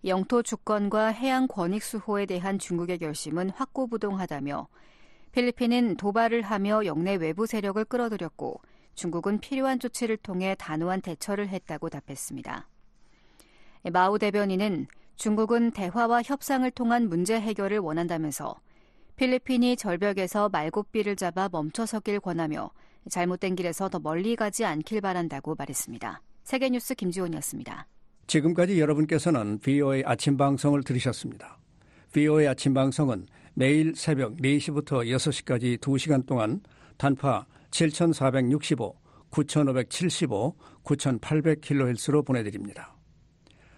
[0.05, 4.68] 영토 주권과 해양 권익 수호에 대한 중국의 결심은 확고부동하다며
[5.32, 8.60] 필리핀은 도발을 하며 영내 외부 세력을 끌어들였고
[8.95, 12.68] 중국은 필요한 조치를 통해 단호한 대처를 했다고 답했습니다.
[13.91, 14.88] 마오 대변인은
[15.18, 18.55] 중국은 대화와 협상을 통한 문제 해결을 원한다면서
[19.18, 22.72] 필리핀이 절벽에서 말고삐를 잡아 멈춰서길 권하며
[23.10, 26.22] 잘못된 길에서 더 멀리 가지 않길 바란다고 말했습니다.
[26.43, 27.88] 세계뉴스 김지원이었습니다.
[28.28, 31.58] 지금까지 여러분께서는 VOA 아침 방송을 들으셨습니다.
[32.14, 36.62] VOA 아침 방송은 매일 새벽 4시부터 6시까지 2시간 동안
[36.98, 38.95] 단파 7465,
[39.30, 42.95] 9575, 9800kHz로 보내드립니다.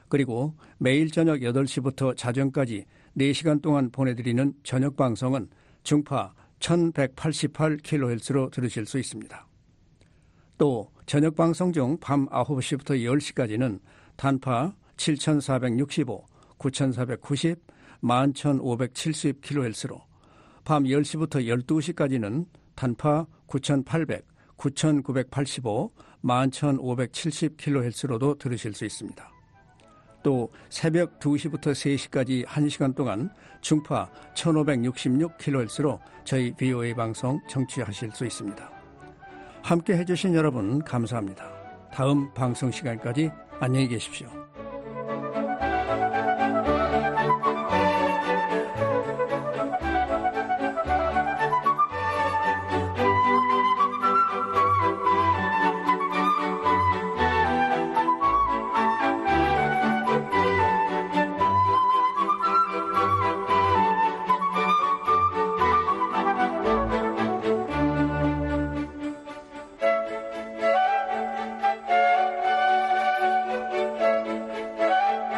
[0.10, 2.86] 그리고 매일 저녁 8시부터 자정까지
[3.18, 5.48] 4시간 동안 보내드리는 저녁 방송은
[5.84, 9.48] 중파 1188kHz로 들으실 수 있습니다.
[10.58, 13.80] 또 저녁 방송 중 밤 9시부터 10시까지는
[14.16, 16.26] 단파 7465,
[16.58, 17.60] 9490,
[18.04, 20.02] 11570kHz로
[20.66, 22.46] 밤 10시부터 12시까지는
[22.76, 24.26] 단파 9800,
[24.58, 25.92] 9985,
[26.24, 29.39] 11570kHz로도 들으실 수 있습니다.
[30.24, 33.30] 또 새벽 2시부터 3시까지 1시간 동안
[33.62, 38.72] 중파 1566kHz로 저희 VOA 방송 청취하실 수 있습니다.
[39.64, 41.50] 함께 해주신 여러분 감사합니다.
[41.94, 44.49] 다음 방송 시간까지 안녕히 계십시오.